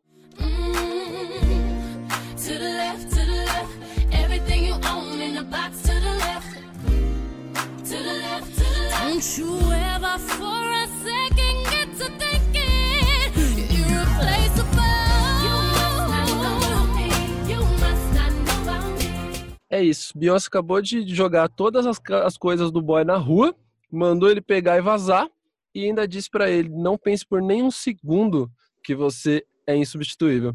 [19.76, 20.16] É isso.
[20.16, 23.54] Beyoncé acabou de jogar todas as, as coisas do boy na rua,
[23.92, 25.28] mandou ele pegar e vazar,
[25.74, 28.50] e ainda disse pra ele: não pense por nem um segundo
[28.82, 30.54] que você é insubstituível.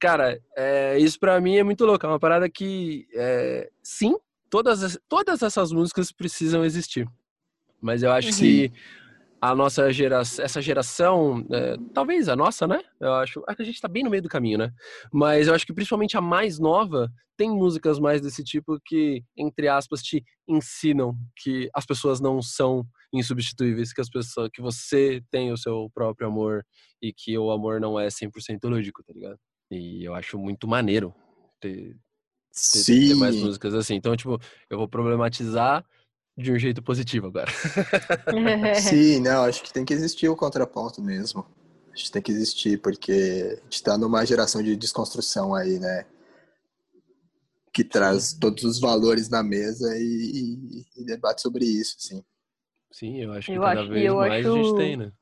[0.00, 2.04] Cara, é, isso pra mim é muito louco.
[2.04, 4.16] É uma parada que, é, sim,
[4.50, 7.06] todas, as- todas essas músicas precisam existir.
[7.80, 8.72] Mas eu acho que
[9.42, 12.80] a nossa geração, essa geração, é, talvez a nossa, né?
[13.00, 14.72] Eu acho, acho que a gente tá bem no meio do caminho, né?
[15.12, 19.66] Mas eu acho que principalmente a mais nova tem músicas mais desse tipo que, entre
[19.66, 25.50] aspas, te ensinam que as pessoas não são insubstituíveis, que as pessoas, que você tem
[25.50, 26.64] o seu próprio amor
[27.02, 28.30] e que o amor não é 100%
[28.62, 29.38] lúdico, tá ligado?
[29.72, 31.12] E eu acho muito maneiro
[31.60, 31.96] ter,
[32.72, 33.96] ter, ter mais músicas assim.
[33.96, 34.38] Então, tipo,
[34.70, 35.84] eu vou problematizar
[36.36, 37.50] de um jeito positivo agora.
[38.74, 41.46] Sim, não, acho que tem que existir o contraponto mesmo.
[41.92, 46.06] Acho que tem que existir, porque a gente tá numa geração de desconstrução aí, né?
[47.72, 52.22] Que traz todos os valores na mesa e, e- e debate sobre isso, assim.
[52.90, 55.12] Sim, eu acho que Eu cada acho- vez eu mais a gente acho- tem, né?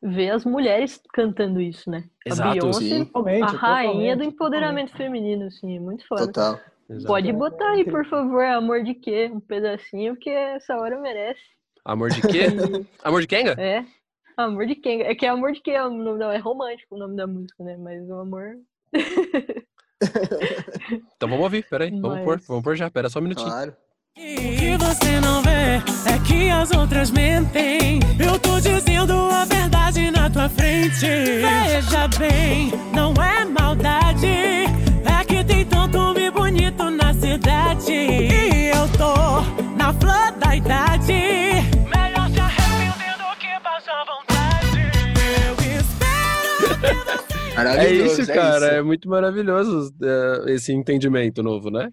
[0.00, 2.08] Ver as mulheres cantando isso, né?
[2.24, 3.04] Exato, a Beyoncé, sim.
[3.06, 6.26] Totalmente, a rainha do totalmente, empoderamento feminino, assim, é muito foda.
[6.26, 6.60] Total.
[6.90, 7.06] Exato.
[7.06, 9.30] Pode botar aí, por favor, amor de quê?
[9.32, 11.40] Um pedacinho, porque essa hora merece.
[11.84, 12.46] Amor de quê?
[13.04, 13.54] Amor de Kenga?
[13.58, 13.84] É.
[14.36, 15.02] Amor de quem?
[15.02, 15.78] É que é amor de quê?
[15.80, 17.76] O nome da- É romântico o nome da música, né?
[17.76, 18.54] Mas o amor.
[21.16, 21.90] Então vamos ouvir, peraí.
[21.90, 23.48] Vamos pôr, Mas- vamos pôr já, pera só um minutinho.
[23.50, 23.72] Claro.
[24.16, 25.78] O que você não vê
[26.08, 27.98] é que as outras mentem.
[28.24, 31.00] Eu tô dizendo a verdade na tua frente.
[31.04, 34.67] Veja bem, não é maldade.
[37.90, 39.14] E eu tô
[39.76, 41.12] na flor da idade.
[41.88, 44.78] Melhor se arrepender do que passar vontade.
[45.46, 47.48] Eu espero que você.
[47.58, 48.66] É Maravilhoso, isso, cara.
[48.66, 48.86] É, isso.
[48.86, 51.92] muito maravilhoso é, esse entendimento novo, né?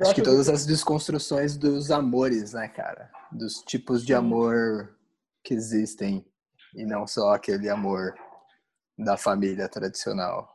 [0.00, 3.10] Acho que todas as desconstruções dos amores, né, cara?
[3.32, 4.96] Dos tipos de amor
[5.44, 6.24] que existem
[6.74, 8.14] e não só aquele amor
[8.98, 10.48] da família tradicional.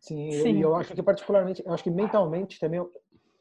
[0.00, 0.58] Sim, Sim.
[0.58, 2.80] e eu acho que particularmente, eu acho que mentalmente também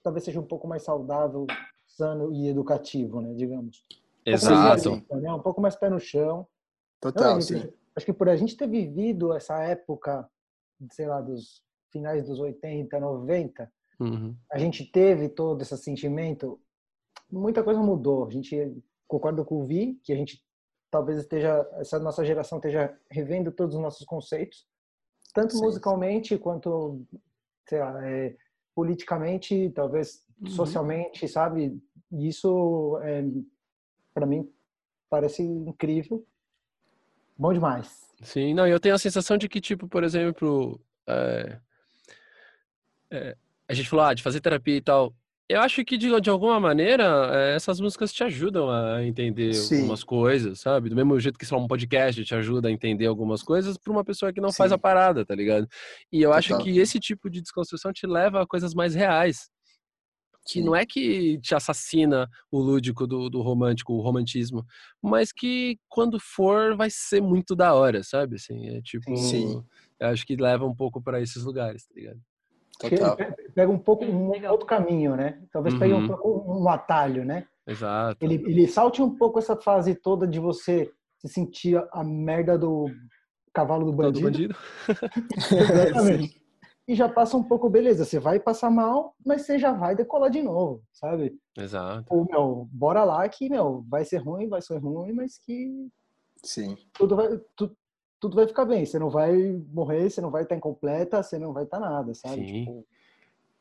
[0.09, 1.45] talvez seja um pouco mais saudável,
[1.87, 3.85] sano e educativo, né, digamos.
[4.25, 4.89] Exato.
[4.89, 6.47] realista, né, Um pouco mais pé no chão.
[6.99, 7.71] Total, Não, sim.
[7.95, 10.27] Acho que por a gente ter vivido essa época,
[10.91, 14.33] sei lá, dos finais dos 80, 90, Uhum.
[14.49, 16.57] a gente teve todo esse sentimento,
[17.29, 18.25] muita coisa mudou.
[18.25, 20.41] A gente concorda com o Vi, que a gente
[20.89, 24.65] talvez esteja, essa nossa geração esteja revendo todos os nossos conceitos,
[25.33, 25.61] tanto Sim.
[25.63, 27.05] musicalmente quanto,
[27.67, 28.37] sei lá, é,
[28.79, 31.77] politicamente, talvez socialmente, sabe?
[32.09, 33.25] Isso, é,
[34.13, 34.49] para mim,
[35.09, 36.25] parece incrível.
[37.37, 38.07] Bom demais.
[38.21, 41.59] Sim, não, eu tenho a sensação de que, tipo, por exemplo, é,
[43.11, 45.13] é, a gente falou ah, de fazer terapia e tal.
[45.49, 49.77] Eu acho que, de, de alguma maneira, é, essas músicas te ajudam a entender Sim.
[49.77, 50.89] algumas coisas, sabe?
[50.89, 53.91] Do mesmo jeito que, sei lá, um podcast te ajuda a entender algumas coisas para
[53.91, 54.75] uma pessoa que não faz Sim.
[54.75, 55.67] a parada, tá ligado?
[56.11, 56.63] E eu acho Total.
[56.63, 59.49] que esse tipo de desconstrução te leva a coisas mais reais.
[60.45, 60.65] Que Sim.
[60.65, 64.63] não é que te assassina o lúdico do, do romântico, o romantismo,
[65.01, 68.35] mas que quando for vai ser muito da hora, sabe?
[68.35, 69.15] Assim, é tipo.
[69.17, 69.63] Sim.
[69.99, 72.19] Eu acho que leva um pouco para esses lugares, tá ligado?
[72.79, 73.15] Total.
[73.15, 74.53] pe- pega um pouco um Legal.
[74.53, 75.41] outro caminho, né?
[75.51, 76.03] Talvez pegue Uhum.
[76.05, 77.45] um pouco um atalho, né?
[77.67, 78.17] Exato.
[78.23, 82.57] Ele, ele salte um pouco essa fase toda de você se sentir a- a merda
[82.57, 82.89] do
[83.53, 84.25] cavalo do bandido.
[84.25, 84.55] bandido.
[85.51, 86.39] Exatamente.
[86.87, 90.31] E já passa um pouco, beleza, você vai passar mal, mas você já vai decolar
[90.31, 91.37] de novo, sabe?
[91.57, 92.05] Exato.
[92.09, 95.87] Ou, meu, bora lá que, meu, vai ser ruim, vai ser ruim, mas que
[96.43, 96.75] Sim.
[96.93, 97.75] tudo vai, tu-
[98.19, 98.85] tudo vai ficar bem.
[98.85, 99.33] Você não vai
[99.71, 102.45] morrer, você não vai estar incompleta, você não vai estar nada, sabe?
[102.45, 102.59] Sim.
[102.65, 102.85] Tipo,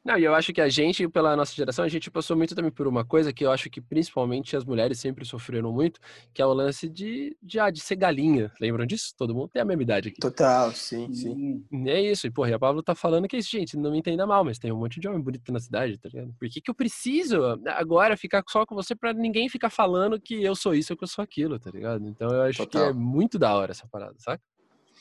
[0.08, 2.70] Não, e eu acho que a gente, pela nossa geração, a gente passou muito também
[2.70, 6.00] por uma coisa que eu acho que principalmente as mulheres sempre sofreram muito,
[6.32, 8.50] que é o lance de, de, ah, de ser galinha.
[8.58, 9.12] Lembram disso?
[9.14, 10.18] Todo mundo tem a mesma idade aqui.
[10.18, 11.62] Total, sim, sim.
[11.70, 13.90] E É isso, e porra, e a Pablo tá falando que é isso, gente, não
[13.90, 16.34] me entenda mal, mas tem um monte de homem bonito na cidade, tá ligado?
[16.38, 17.42] Por que, que eu preciso
[17.76, 21.04] agora ficar só com você pra ninguém ficar falando que eu sou isso ou que
[21.04, 22.08] eu sou aquilo, tá ligado?
[22.08, 22.88] Então eu acho que Total.
[22.88, 24.42] é muito da hora essa parada, saca?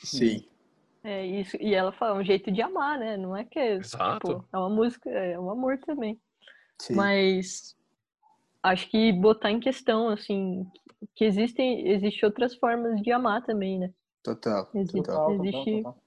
[0.02, 0.44] Sim.
[1.10, 1.56] É isso.
[1.58, 3.16] E ela fala, é um jeito de amar, né?
[3.16, 4.20] Não é que Exato.
[4.20, 6.20] pô, é uma música, é um amor também.
[6.78, 6.94] sim.
[6.94, 7.74] Mas
[8.62, 10.66] acho que botar em questão, assim,
[11.14, 13.90] que existem, existe outras formas de amar também, né?
[14.22, 15.14] Total, Exi- total.
[15.14, 15.98] Total, total, existe- total.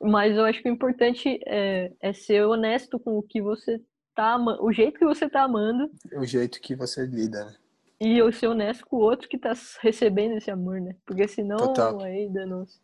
[0.00, 3.82] Mas eu acho que o importante é, é ser honesto com o que você
[4.14, 7.56] tá amando, o jeito que você tá amando, O jeito que você lida, né?
[8.00, 10.94] e eu ser honesto com o outro que tá recebendo esse amor, né?
[11.04, 12.00] Porque senão Total.
[12.02, 12.78] aí danou-se.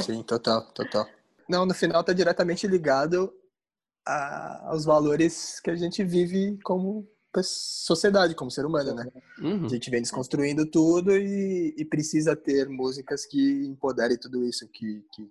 [0.00, 1.08] Sim, total, total.
[1.48, 3.32] Não, no final tá diretamente ligado
[4.06, 7.06] a- aos valores que a gente vive como
[7.42, 9.04] sociedade, como ser humano, né?
[9.40, 9.64] Uhum.
[9.66, 15.04] A gente vem desconstruindo tudo e, e precisa ter músicas que empoderem tudo isso, que,
[15.12, 15.30] que,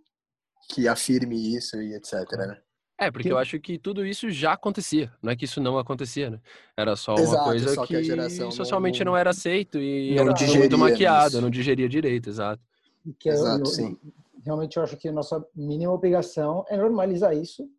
[0.69, 2.61] que afirme isso e etc, né?
[2.99, 5.11] É, porque eu acho que tudo isso já acontecia.
[5.21, 6.39] Não é que isso não acontecia, né?
[6.75, 10.23] Era só uma Exato, coisa só que, que socialmente não, não- era aceito e não
[10.23, 11.41] era muito maquiado, isso.
[11.41, 12.61] não digeria direito, exato.
[13.07, 13.97] E que Exato, eu- sim.
[14.43, 17.69] Realmente eu acho que a nossa mínima obrigação é normalizar isso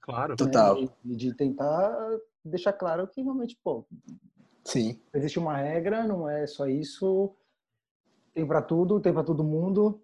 [0.00, 0.36] Claro.
[0.36, 0.80] Total.
[0.80, 0.88] né?
[1.04, 1.96] E de tentar
[2.44, 3.86] deixar claro que realmente, pô,
[4.64, 7.34] Sim, existe uma regra, não é só isso.
[8.34, 10.00] Tem pra tudo, tem pra todo mundo.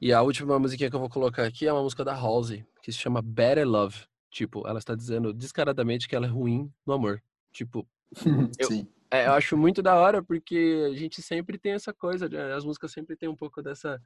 [0.00, 2.92] E a última musiquinha que eu vou colocar aqui é uma música da Halsey, que
[2.92, 4.04] se chama Better Love.
[4.30, 7.22] Tipo, ela está dizendo descaradamente que ela é ruim no amor.
[7.52, 7.86] Tipo,
[8.58, 8.86] Eu- sim.
[9.12, 12.54] É, eu acho muito da hora porque a gente sempre tem essa coisa, né?
[12.54, 14.00] as músicas sempre tem um pouco dessa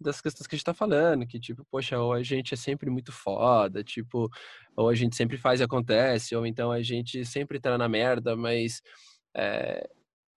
[0.00, 2.88] das questões que a gente tá falando, que tipo, poxa, ou a gente é sempre
[2.88, 4.30] muito foda, tipo,
[4.76, 8.36] ou a gente sempre faz e acontece, ou então a gente sempre tá na merda,
[8.36, 8.80] mas
[9.36, 9.88] é,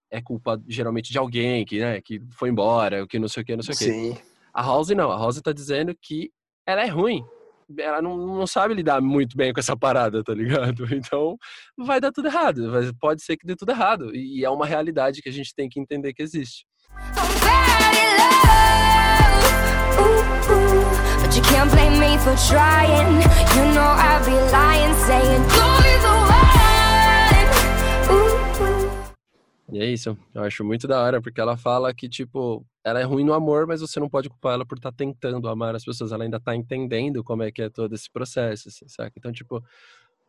[0.09, 3.55] é culpa geralmente de alguém que, né, que foi embora, que não sei o que,
[3.55, 3.86] não sei o que.
[3.86, 4.17] Sim,
[4.51, 6.32] A House não, a House tá dizendo que
[6.65, 7.24] ela é ruim.
[7.78, 10.86] Ela não, não sabe lidar muito bem com essa parada, tá ligado?
[10.93, 11.38] Então
[11.78, 12.61] vai dar tudo errado.
[12.99, 14.15] Pode ser que dê tudo errado.
[14.15, 16.65] E é uma realidade que a gente tem que entender que existe.
[21.34, 23.22] You can't blame me for trying.
[23.55, 23.95] You know
[24.26, 26.30] be lying, saying
[29.72, 30.17] E é isso.
[30.34, 33.65] Eu acho muito da hora, porque ela fala que, tipo, ela é ruim no amor,
[33.65, 36.11] mas você não pode culpar ela por estar tentando amar as pessoas.
[36.11, 39.13] Ela ainda tá entendendo como é que é todo esse processo, assim, saca?
[39.17, 39.63] Então, tipo,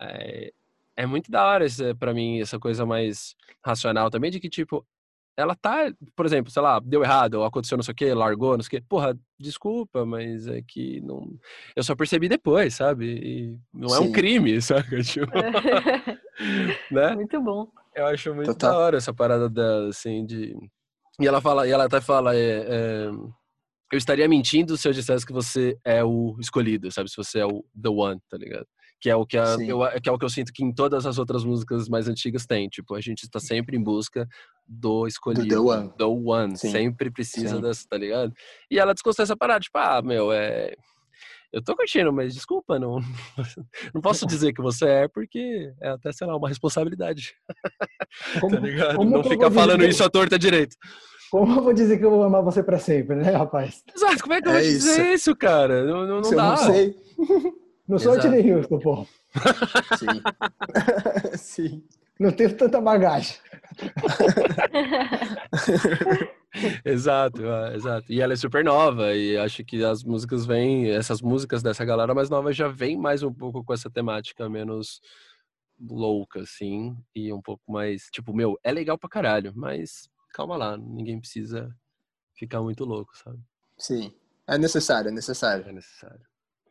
[0.00, 0.52] é,
[0.96, 1.66] é muito da hora
[1.98, 3.34] pra mim essa coisa mais
[3.64, 4.86] racional também, de que, tipo,
[5.36, 8.56] ela tá, por exemplo, sei lá, deu errado, ou aconteceu não sei o que, largou,
[8.56, 8.86] não sei o que.
[8.86, 11.26] Porra, desculpa, mas é que não.
[11.74, 13.06] Eu só percebi depois, sabe?
[13.06, 15.02] E não é um crime, saca?
[15.02, 15.32] Tipo,
[16.92, 17.14] né?
[17.14, 17.68] Muito bom.
[17.94, 18.70] Eu acho muito Total.
[18.72, 20.54] da hora essa parada dela, assim, de.
[21.20, 23.10] E ela fala, e ela até fala, é, é,
[23.92, 27.10] eu estaria mentindo se eu dissesse que você é o escolhido, sabe?
[27.10, 28.66] Se você é o the one, tá ligado?
[28.98, 31.04] Que é o que, a, eu, que é o que eu sinto que em todas
[31.04, 32.68] as outras músicas mais antigas tem.
[32.68, 34.26] Tipo, a gente está sempre em busca
[34.66, 35.48] do escolhido.
[35.48, 35.92] the one.
[35.98, 36.56] The one.
[36.56, 37.60] Sempre precisa Sim.
[37.60, 38.32] dessa, tá ligado?
[38.70, 40.74] E ela desconstrói essa parada, tipo, ah, meu, é.
[41.52, 42.98] Eu tô curtindo, mas desculpa, não,
[43.94, 47.34] não posso dizer que você é, porque é até, sei lá, uma responsabilidade.
[48.40, 48.96] Como, Tá ligado?
[48.96, 50.76] como não fica falando isso à torta direito.
[51.30, 53.82] como eu vou dizer que eu vou amar você pra sempre, né, rapaz?
[53.94, 55.30] Exato, como é que eu É vou te dizer isso.
[55.30, 55.84] isso, cara?
[55.84, 56.48] Não, não, não Se eu dá.
[56.50, 56.96] não sei.
[57.88, 58.12] Não sou.
[58.12, 59.06] Whitney Houston, pô.
[59.98, 60.22] Sim.
[61.36, 61.84] Sim.
[62.18, 63.36] Não tenho tanta bagagem.
[66.84, 68.12] Exato, é, exato.
[68.12, 72.14] E ela é super nova, e acho que as músicas vêm, essas músicas dessa galera
[72.14, 75.00] mais nova já vem mais um pouco com essa temática menos
[75.80, 80.76] louca, assim, e um pouco mais, tipo, meu, é legal pra caralho, mas calma lá,
[80.76, 81.74] ninguém precisa
[82.34, 83.38] ficar muito louco, sabe?
[83.76, 84.12] Sim.
[84.46, 85.68] É necessário, é necessário.
[85.68, 86.20] É necessário.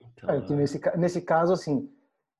[0.02, 1.90] Então, É, que nesse, nesse caso, assim,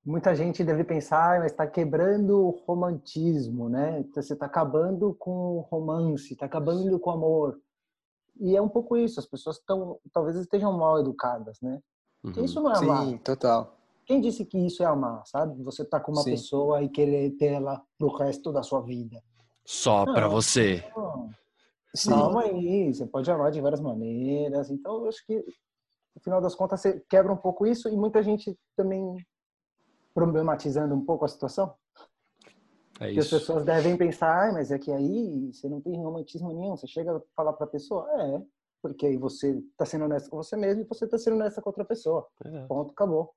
[0.06, 4.00] muita gente deve pensar, "Ah, mas está quebrando o romantismo, né?
[4.00, 7.60] Então, Você está acabando com o romance, está acabando com o amor.
[8.40, 11.80] E é um pouco isso, as pessoas estão, talvez estejam mal educadas, né?
[12.24, 12.44] Uhum.
[12.46, 13.06] isso não é amar.
[13.06, 13.76] Sim, total.
[14.06, 15.62] Quem disse que isso é amar, sabe?
[15.64, 16.32] Você tá com uma Sim.
[16.32, 19.22] pessoa e querer ter ela pro resto da sua vida.
[19.66, 20.32] Só pra Não.
[20.32, 20.84] você.
[20.96, 21.30] Não,
[21.96, 22.10] Sim.
[22.10, 24.70] Calma aí, você pode amar de várias maneiras.
[24.70, 25.36] Então, eu acho que,
[26.16, 29.16] no final das contas, você quebra um pouco isso e muita gente também
[30.14, 31.74] problematizando um pouco a situação.
[33.00, 36.50] É Que as pessoas devem pensar, "Ai, mas é que aí você não tem romantismo
[36.54, 36.78] nenhum.
[36.78, 38.42] Você chega a falar pra pessoa, é,
[38.82, 41.70] porque aí você tá sendo honesto com você mesmo e você tá sendo honesto com
[41.70, 42.28] outra pessoa.
[42.46, 42.68] Exato.
[42.68, 43.34] Ponto, acabou.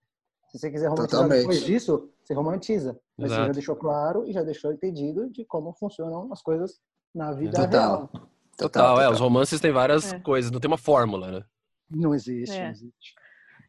[0.50, 1.40] Se você quiser romantizar Totalmente.
[1.40, 3.00] depois disso, você romantiza.
[3.16, 3.54] Mas você já Exato.
[3.54, 6.80] deixou claro e já deixou entendido de como funcionam as coisas
[7.14, 7.70] na vida Total.
[7.96, 8.10] real.
[8.56, 10.20] Total, é, os romances têm várias É.
[10.20, 11.44] coisas, não tem uma fórmula, né?
[11.90, 12.64] Não existe, É.
[12.64, 13.14] não existe.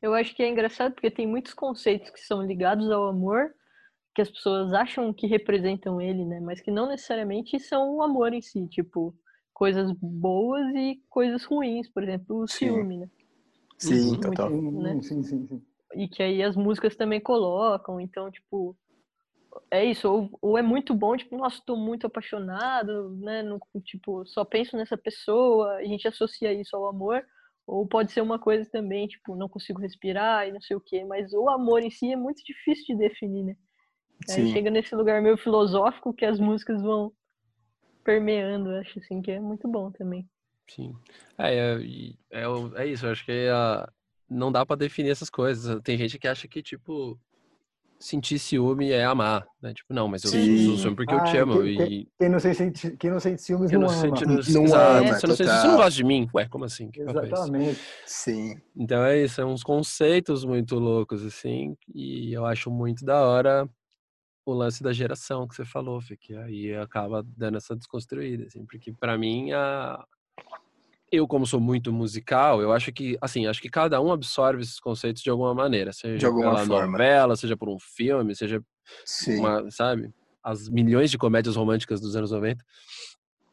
[0.05, 3.51] Eu acho que é engraçado porque tem muitos conceitos que são ligados ao amor
[4.13, 6.39] que as pessoas acham que representam ele, né?
[6.39, 9.15] Mas que não necessariamente são o amor em si, tipo,
[9.51, 12.67] coisas boas e coisas ruins, por exemplo, o Sim.
[12.67, 13.09] ciúme, né?
[13.79, 14.19] Sim, Uhum.
[14.21, 14.51] total.
[14.51, 15.01] Hum, né?
[15.01, 15.61] Sim, sim, sim.
[15.95, 18.77] E que aí as músicas também colocam, então, tipo,
[19.71, 23.41] é isso, ou, ou é muito bom, tipo, nossa, tô muito apaixonado, né?
[23.41, 27.25] Não, tipo, só penso nessa pessoa, a gente associa isso ao amor,
[27.67, 31.03] ou pode ser uma coisa também, tipo, não consigo respirar e não sei o quê,
[31.03, 33.55] mas o amor em si é muito difícil de definir, né?
[34.29, 34.53] Aí Sim.
[34.53, 37.11] chega nesse lugar meio filosófico que as músicas vão
[38.03, 40.27] permeando, acho assim que é muito bom também.
[40.67, 40.95] Sim.
[41.37, 41.75] É, é,
[42.31, 42.43] é,
[42.75, 43.91] é isso, eu acho que ah,
[44.29, 45.81] não dá pra definir essas coisas.
[45.83, 47.19] Tem gente que acha que, tipo,
[48.05, 49.73] sentir ciúme é amar, né?
[49.73, 50.65] Tipo, não, mas eu Sim.
[50.65, 51.53] sou ciúme porque eu te Ah, amo.
[51.63, 54.17] quem, E quem- quem não sente, quem não sente ciúmes eu não, não ama.
[54.17, 56.29] sente, não, Não ama, você não sente, você não gosta de mim?
[56.33, 56.89] Ué, como assim?
[56.91, 57.03] Que é?
[57.03, 57.81] Exatamente.
[58.05, 58.61] Sim.
[58.75, 63.67] Então é isso, é uns conceitos muito loucos, assim, e eu acho muito da hora
[64.45, 68.63] o lance da geração que você falou, Fê, que aí acaba dando essa desconstruída, assim,
[68.65, 70.05] porque pra mim, a...
[71.15, 74.79] eu como sou muito musical, eu acho que, assim, acho que cada um absorve esses
[74.79, 76.91] conceitos de alguma maneira, seja alguma pela forma.
[76.91, 78.61] novela, seja por um filme, seja
[79.05, 79.39] Sim.
[79.39, 80.13] uma, sabe,
[80.43, 82.63] as milhões de comédias românticas dos anos 90,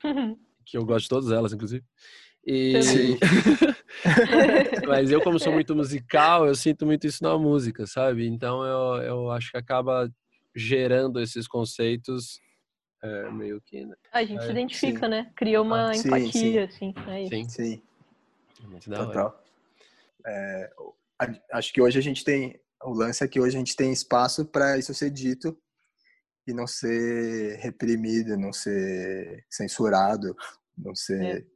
[0.66, 1.84] que eu gosto de todas elas, inclusive.
[2.44, 2.82] E...
[2.82, 3.18] Sim.
[4.86, 8.26] Mas eu, como sou muito musical, eu sinto muito isso na música, sabe?
[8.26, 10.10] Então eu, eu acho que acaba
[10.54, 12.40] gerando esses conceitos
[13.02, 13.84] é, meio que.
[13.84, 13.94] Né?
[14.12, 15.30] A gente se É, identifica, né?
[15.36, 16.94] Cria uma Ah, sim, empatia, assim.
[17.08, 17.30] É isso.
[17.34, 17.48] Sim.
[17.48, 17.82] Sim.
[18.62, 19.12] É Muito da hora.
[19.12, 19.44] Total.
[20.26, 20.70] É,
[21.52, 22.60] acho que hoje a gente tem.
[22.84, 25.56] O lance é que hoje a gente tem espaço para isso ser dito
[26.46, 30.36] e não ser reprimido, não ser censurado,
[30.76, 31.46] não ser.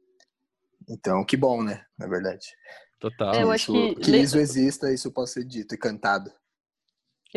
[0.89, 1.85] Então, que bom, né?
[1.97, 2.47] Na verdade.
[2.99, 3.33] Total.
[3.35, 6.31] É, eu acho isso, que- que isso exista, isso possa ser dito e cantado.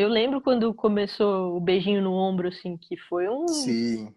[0.01, 3.45] Eu lembro quando começou o beijinho no ombro, assim, que foi um.
[3.45, 4.11] Sim.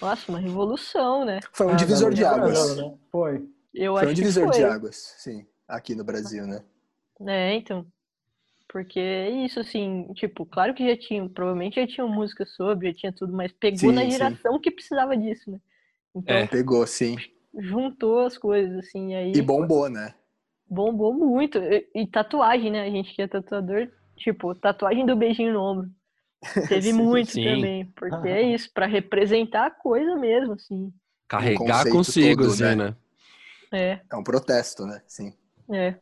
[0.00, 1.40] Nossa, uma revolução, né?
[1.54, 2.76] Foi um Ah, divisor de águas.
[2.76, 2.98] não.
[3.10, 3.48] Foi.
[3.72, 4.70] Eu Foi acho um divisor que de foi.
[4.70, 6.62] águas, sim, aqui no Brasil, né?
[7.26, 7.86] É, então.
[8.68, 12.94] Porque é isso, assim, tipo, claro que já tinha, provavelmente já tinham música sobre, já
[12.98, 14.10] tinha tudo, mas pegou Sim, na sim.
[14.10, 15.58] geração que precisava disso, né?
[16.14, 16.46] Então, É.
[16.46, 17.16] Pegou, sim.
[17.58, 20.14] juntou as coisas, assim, aí E bombou, né?
[20.68, 21.58] bombou muito.
[21.58, 22.82] E, e tatuagem, né?
[22.82, 25.90] A gente que é tatuador, tipo, tatuagem do beijinho no ombro.
[26.68, 27.44] Teve Sim, muito sim.
[27.44, 30.92] também, porque é isso, pra representar a coisa mesmo, assim.
[31.28, 32.74] Carregar consigo, todo, assim, né?
[32.76, 32.96] né?
[33.72, 35.00] É, É um protesto, né?
[35.06, 35.32] Sim.
[35.72, 35.96] é.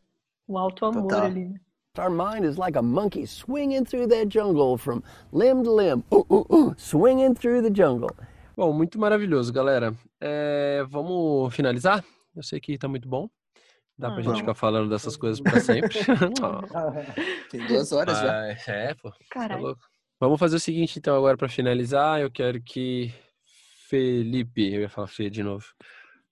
[0.49, 1.27] Um alto amor Total.
[1.27, 1.45] ali.
[1.49, 1.61] né?
[1.99, 5.03] Our mind is like a monkey swinging through that jungle from
[5.33, 8.11] limb to limb, ooh, ooh, ooh, swinging through the jungle.
[8.57, 9.93] Bom, muito maravilhoso, galera.
[10.21, 12.05] É, vamos finalizar?
[12.35, 13.29] Eu sei que tá muito bom.
[14.01, 15.99] Dá pra Ah, gente ficar falando dessas coisas pra sempre.
[17.51, 18.33] Tem duas horas já.
[18.33, 19.11] Mas, é, pô.
[19.11, 19.63] Tá Caralho.
[19.63, 19.83] louco.
[20.19, 22.21] Vamos fazer o seguinte, então, agora pra finalizar.
[22.21, 23.13] Eu quero que
[23.89, 25.67] Felipe, eu ia falar Fê de novo,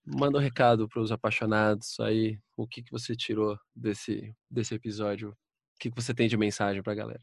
[0.04, 2.38] manda um recado pros apaixonados aí.
[2.56, 5.30] O que, que você tirou desse, desse episódio?
[5.30, 5.36] O
[5.78, 7.20] que, que você tem de mensagem pra galera?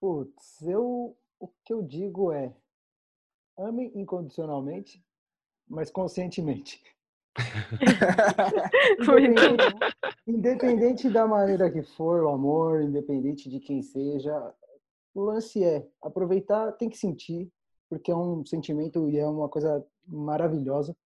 [0.00, 2.54] Putz, eu, o que eu digo é:
[3.58, 5.04] amem incondicionalmente,
[5.68, 6.82] mas conscientemente.
[9.00, 9.94] Independente,
[10.26, 14.54] independente da maneira que for o amor, independente de quem seja,
[15.14, 17.50] o lance é aproveitar, tem que sentir,
[17.88, 20.96] porque é um sentimento e é uma coisa maravilhosa,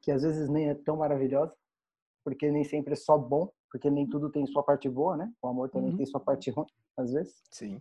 [0.00, 1.54] que às vezes nem é tão maravilhosa,
[2.22, 5.32] porque nem sempre é só bom, porque nem tudo tem sua parte boa, né?
[5.42, 5.96] O amor também Uhum.
[5.96, 6.66] tem sua parte ruim,
[6.96, 7.42] às vezes.
[7.50, 7.80] Sim.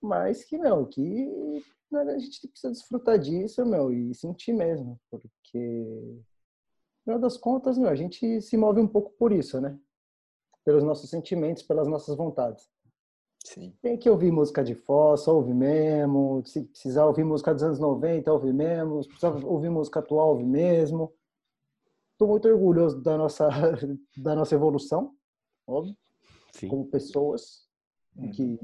[0.00, 6.18] Mas que, meu, que a gente precisa desfrutar disso, meu, e sentir mesmo, porque,
[7.00, 9.78] no final das contas, meu, a gente se move um pouco por isso, né?
[10.64, 12.68] Pelos nossos sentimentos, pelas nossas vontades.
[13.44, 13.74] Sim.
[13.80, 16.42] Tem que ouvir música de fossa, ouve mesmo.
[16.44, 19.02] Se precisar ouvir música dos anos 90, ouve mesmo.
[19.02, 21.12] Se precisar ouvir música atual, ouve mesmo.
[22.12, 23.48] Estou muito orgulhoso da nossa,
[24.16, 25.14] da nossa evolução,
[25.66, 25.96] óbvio,
[26.52, 26.68] Sim.
[26.68, 27.66] como pessoas.
[28.34, 28.58] Que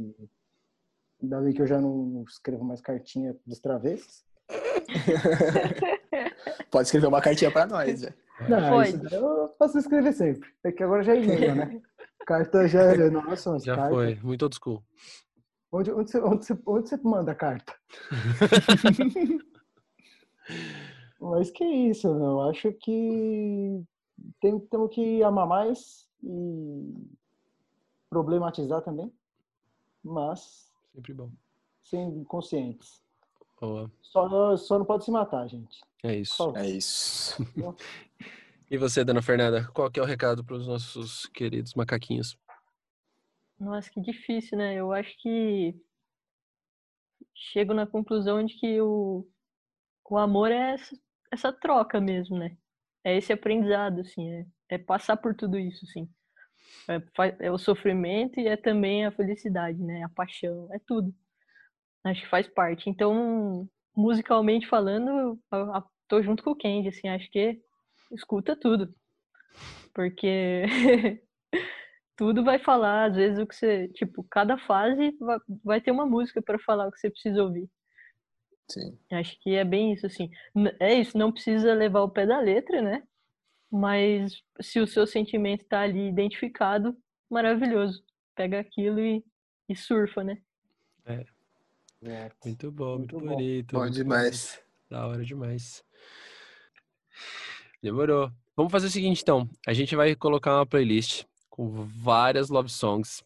[1.22, 4.26] ainda bem que eu já não escrevo mais cartinha dos travessos.
[6.70, 8.12] Pode escrever uma cartinha pra nós, já.
[8.49, 9.07] Não, Pode.
[9.07, 10.51] isso eu posso escrever sempre.
[10.62, 11.82] É que agora já é e-mail, né?
[12.26, 13.09] Carta já é.
[13.11, 13.95] Nossa, mas Já carta.
[13.95, 14.82] foi, muito old school.
[15.70, 17.74] Onde, onde, você, onde, você, onde você manda a carta?
[21.20, 22.09] Mas que isso.
[22.09, 23.82] Eu acho que
[24.41, 26.95] tem, temos que amar mais e
[28.09, 29.12] problematizar também,
[30.03, 31.30] mas Sempre bom.
[31.82, 33.03] sem conscientes.
[33.61, 33.91] Boa.
[34.03, 35.81] Só, só não pode se matar, gente.
[36.03, 36.57] É isso.
[36.57, 37.37] É isso.
[38.69, 42.37] E você, dona Fernanda, qual que é o recado para os nossos queridos macaquinhos?
[43.61, 44.75] Nossa, que difícil, né?
[44.75, 45.73] Eu acho que
[47.33, 49.25] chego na conclusão de que o,
[50.11, 50.99] o amor é essa,
[51.33, 52.57] essa troca mesmo, né?
[53.05, 56.09] É esse aprendizado, assim, é, é passar por tudo isso, assim.
[56.89, 60.03] É, é o sofrimento e é também a felicidade, né?
[60.03, 61.15] A paixão, é tudo.
[62.07, 62.89] Acho que faz parte.
[62.89, 67.61] Então, musicalmente falando, eu, eu tô junto com o Candy, assim, acho que
[68.13, 68.95] escuta tudo.
[69.93, 70.65] Porque
[72.17, 76.07] tudo vai falar, às vezes o que você, tipo, cada fase vai, vai ter uma
[76.07, 77.69] música para falar o que você precisa ouvir.
[78.69, 78.99] Sim.
[79.11, 80.31] Acho que é bem isso, assim.
[80.79, 83.03] É isso, não precisa levar o pé da letra, né?
[83.71, 86.97] Mas se o seu sentimento tá ali identificado,
[87.29, 88.05] maravilhoso.
[88.35, 89.25] Pega aquilo e,
[89.69, 90.39] e surfa, né?
[91.05, 91.25] É.
[92.45, 93.35] Muito bom, muito, Muito bom.
[93.37, 93.73] bonito.
[93.73, 94.47] Bom muito demais.
[94.53, 94.67] bonito.
[94.89, 95.85] Da hora demais.
[97.83, 98.31] Demorou.
[98.57, 99.49] Vamos fazer o seguinte, então.
[99.67, 103.23] A gente vai colocar uma playlist com várias love songs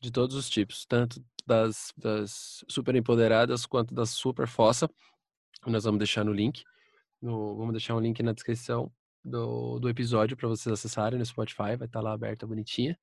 [0.00, 4.88] de todos os tipos, tanto das, das super empoderadas quanto das super fossa.
[5.66, 6.62] Nós vamos deixar no link.
[7.20, 8.90] No, vamos deixar um link na descrição
[9.22, 11.76] do, do episódio para vocês acessarem no Spotify.
[11.76, 12.98] Vai estar lá aberta, bonitinha.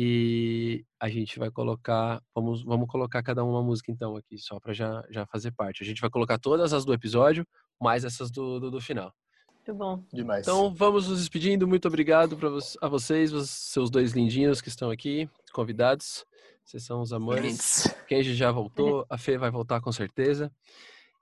[0.00, 4.72] E a gente vai colocar, vamos, vamos colocar cada uma música então aqui, só para
[4.72, 5.82] já, já fazer parte.
[5.82, 7.44] A gente vai colocar todas as do episódio,
[7.80, 9.12] mais essas do, do, do final.
[9.56, 10.04] Muito bom.
[10.12, 10.46] Demais.
[10.46, 11.66] Então vamos nos despedindo.
[11.66, 12.48] Muito obrigado pra
[12.80, 16.24] a vocês, os seus dois lindinhos que estão aqui, convidados.
[16.64, 17.92] Vocês são os amores.
[18.06, 20.48] Kenji já voltou, a Fê vai voltar com certeza.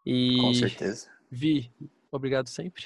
[0.05, 1.09] E Com certeza.
[1.31, 1.73] Vi,
[2.13, 2.85] obrigado sempre.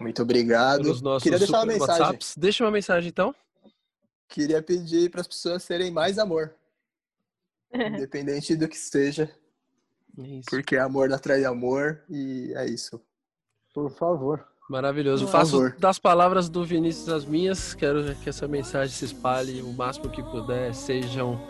[0.00, 0.90] Muito obrigado.
[1.20, 2.00] Queria deixar uma mensagem.
[2.00, 2.34] WhatsApps.
[2.38, 3.34] Deixa uma mensagem então.
[4.30, 6.54] Queria pedir para as pessoas serem mais amor,
[7.74, 9.28] independente do que seja,
[10.16, 10.48] Isso.
[10.48, 13.00] porque amor atrai amor e é isso.
[13.74, 14.46] Por favor.
[14.68, 15.24] Maravilhoso.
[15.24, 15.76] Por Faço favor.
[15.80, 17.74] das palavras do Vinícius as minhas.
[17.74, 20.72] Quero que essa mensagem se espalhe o máximo que puder.
[20.72, 21.44] Sejam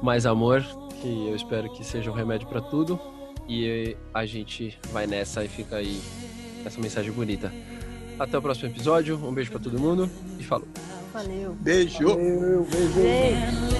[0.00, 0.62] mais amor,
[1.00, 3.00] que eu espero que seja um remédio para tudo.
[3.48, 6.00] E a gente vai nessa e fica aí
[6.64, 7.52] essa mensagem bonita.
[8.16, 9.16] Até o próximo episódio.
[9.16, 10.08] Um beijo para todo mundo
[10.38, 10.68] e falou.
[11.12, 11.54] Valeu.
[11.60, 12.08] Beijo.
[12.08, 12.94] Valeu, beijo.
[12.94, 13.72] Beijo.